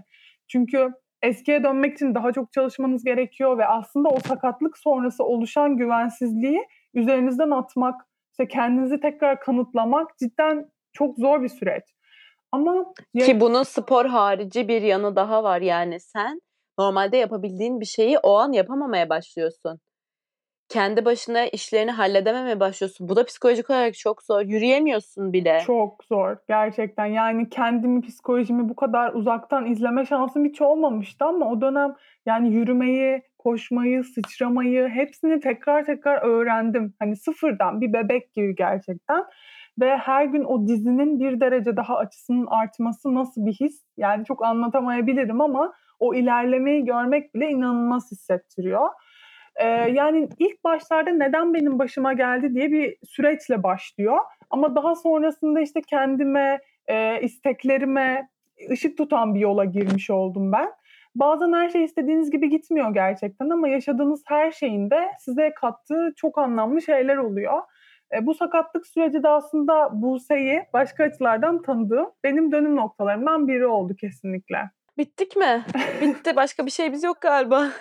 Çünkü 0.49 0.93
eskiye 1.23 1.65
dönmek 1.65 1.95
için 1.95 2.15
daha 2.15 2.33
çok 2.33 2.53
çalışmanız 2.53 3.05
gerekiyor 3.05 3.59
ve 3.59 3.67
aslında 3.67 4.09
o 4.09 4.19
sakatlık 4.21 4.79
sonrası 4.79 5.25
oluşan 5.25 5.77
güvensizliği 5.77 6.67
üzerinizden 6.95 7.51
atmak, 7.51 8.01
işte 8.31 8.49
kendinizi 8.49 9.01
tekrar 9.01 9.41
kanıtlamak 9.41 10.19
cidden 10.19 10.71
çok 10.93 11.19
zor 11.19 11.43
bir 11.43 11.49
süreç. 11.49 11.85
Ama 12.53 12.95
ki 13.19 13.41
bunun 13.41 13.63
spor 13.63 14.07
harici 14.07 14.69
bir 14.69 14.83
yanı 14.83 15.17
daha 15.17 15.45
var 15.45 15.61
yani 15.61 16.01
sen 16.01 16.41
normalde 16.79 17.17
yapabildiğin 17.17 17.81
bir 17.81 17.87
şeyi 17.87 18.19
o 18.19 18.37
an 18.37 18.53
yapamamaya 18.53 19.09
başlıyorsun. 19.09 19.81
Kendi 20.69 21.05
başına 21.05 21.47
işlerini 21.47 21.91
halledememeye 21.91 22.61
başlıyorsun. 22.61 23.09
Bu 23.09 23.17
da 23.17 23.25
psikolojik 23.25 23.71
olarak 23.71 23.95
çok 23.95 24.23
zor. 24.23 24.41
Yürüyemiyorsun 24.41 25.33
bile. 25.33 25.61
Çok 25.67 26.05
zor 26.05 26.37
gerçekten. 26.49 27.07
Yani 27.07 27.49
kendimi, 27.49 28.01
psikolojimi 28.01 28.69
bu 28.69 28.77
kadar 28.77 29.13
uzaktan 29.13 29.67
izleme 29.67 30.07
şansım 30.07 30.45
hiç 30.45 30.61
olmamıştı 30.61 31.25
ama 31.25 31.51
o 31.51 31.61
dönem 31.61 31.95
yani 32.27 32.55
yürümeyi, 32.55 33.23
koşmayı, 33.39 34.05
sıçramayı 34.05 34.89
hepsini 34.89 35.41
tekrar 35.41 35.85
tekrar 35.85 36.23
öğrendim. 36.23 36.95
Hani 36.99 37.17
sıfırdan 37.17 37.81
bir 37.81 37.93
bebek 37.93 38.33
gibi 38.33 38.55
gerçekten. 38.55 39.25
Ve 39.81 39.97
her 39.97 40.25
gün 40.25 40.45
o 40.45 40.67
dizinin 40.69 41.21
bir 41.21 41.41
derece 41.41 41.77
daha 41.77 41.97
açısının 41.97 42.47
artması 42.47 43.15
nasıl 43.15 43.47
bir 43.47 43.53
his? 43.53 43.85
Yani 43.97 44.25
çok 44.25 44.45
anlatamayabilirim 44.45 45.41
ama 45.41 45.73
o 45.99 46.15
ilerlemeyi 46.15 46.85
görmek 46.85 47.35
bile 47.35 47.49
inanılmaz 47.49 48.11
hissettiriyor. 48.11 48.89
Ee, 49.57 49.67
yani 49.69 50.29
ilk 50.39 50.65
başlarda 50.65 51.11
neden 51.11 51.55
benim 51.55 51.79
başıma 51.79 52.13
geldi 52.13 52.55
diye 52.55 52.73
bir 52.73 52.97
süreçle 53.05 53.63
başlıyor. 53.63 54.19
Ama 54.51 54.75
daha 54.75 54.95
sonrasında 54.95 55.61
işte 55.61 55.83
kendime, 55.83 56.61
e, 56.87 57.21
isteklerime 57.21 58.29
ışık 58.71 58.99
tutan 58.99 59.35
bir 59.35 59.41
yola 59.41 59.65
girmiş 59.65 60.11
oldum 60.11 60.53
ben. 60.53 60.73
Bazen 61.15 61.53
her 61.53 61.69
şey 61.69 61.85
istediğiniz 61.85 62.31
gibi 62.31 62.51
gitmiyor 62.51 62.95
gerçekten 62.95 63.51
ama 63.51 63.69
yaşadığınız 63.69 64.23
her 64.27 64.53
şeyin 64.53 64.91
de 64.91 65.11
size 65.19 65.55
kattığı 65.55 66.13
çok 66.17 66.39
anlamlı 66.39 66.83
şeyler 66.83 67.17
oluyor. 67.17 67.63
E, 68.15 68.27
bu 68.27 68.35
sakatlık 68.35 68.87
süreci 68.87 69.23
de 69.23 69.29
aslında 69.29 70.03
Buse'yi 70.03 70.63
başka 70.73 71.05
açılardan 71.05 71.63
tanıdığım 71.63 72.11
benim 72.25 72.53
dönüm 72.53 72.77
noktalarımdan 72.77 73.49
biri 73.49 73.67
oldu 73.67 73.95
kesinlikle. 74.01 74.71
Bittik 74.99 75.37
mi? 75.37 75.65
Bitti. 76.01 76.37
Başka 76.37 76.67
bir 76.67 76.71
şeyimiz 76.71 77.03
yok 77.03 77.21
galiba. 77.21 77.69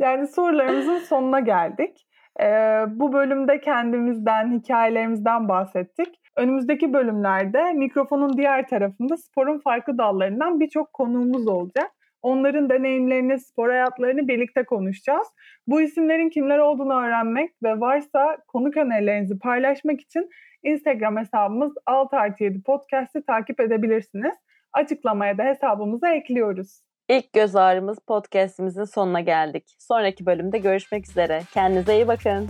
Yani 0.00 0.26
sorularımızın 0.26 0.98
sonuna 0.98 1.40
geldik. 1.40 2.06
Ee, 2.40 2.84
bu 2.88 3.12
bölümde 3.12 3.60
kendimizden, 3.60 4.58
hikayelerimizden 4.58 5.48
bahsettik. 5.48 6.08
Önümüzdeki 6.36 6.92
bölümlerde 6.92 7.72
mikrofonun 7.72 8.36
diğer 8.36 8.68
tarafında 8.68 9.16
sporun 9.16 9.58
farklı 9.58 9.98
dallarından 9.98 10.60
birçok 10.60 10.92
konuğumuz 10.92 11.48
olacak. 11.48 11.90
Onların 12.22 12.70
deneyimlerini, 12.70 13.40
spor 13.40 13.68
hayatlarını 13.68 14.28
birlikte 14.28 14.64
konuşacağız. 14.64 15.28
Bu 15.66 15.80
isimlerin 15.80 16.28
kimler 16.28 16.58
olduğunu 16.58 17.00
öğrenmek 17.00 17.50
ve 17.62 17.80
varsa 17.80 18.36
konuk 18.48 18.76
önerilerinizi 18.76 19.38
paylaşmak 19.38 20.00
için 20.00 20.28
Instagram 20.62 21.16
hesabımız 21.16 21.72
6 21.86 22.16
artı 22.16 22.44
7 22.44 22.62
podcast'i 22.62 23.22
takip 23.22 23.60
edebilirsiniz. 23.60 24.34
Açıklamaya 24.72 25.38
da 25.38 25.42
hesabımızı 25.44 26.08
ekliyoruz. 26.08 26.80
İlk 27.08 27.32
göz 27.32 27.56
ağrımız 27.56 27.98
podcast'imizin 27.98 28.84
sonuna 28.84 29.20
geldik. 29.20 29.76
Sonraki 29.78 30.26
bölümde 30.26 30.58
görüşmek 30.58 31.08
üzere. 31.08 31.42
Kendinize 31.54 31.94
iyi 31.94 32.08
bakın. 32.08 32.48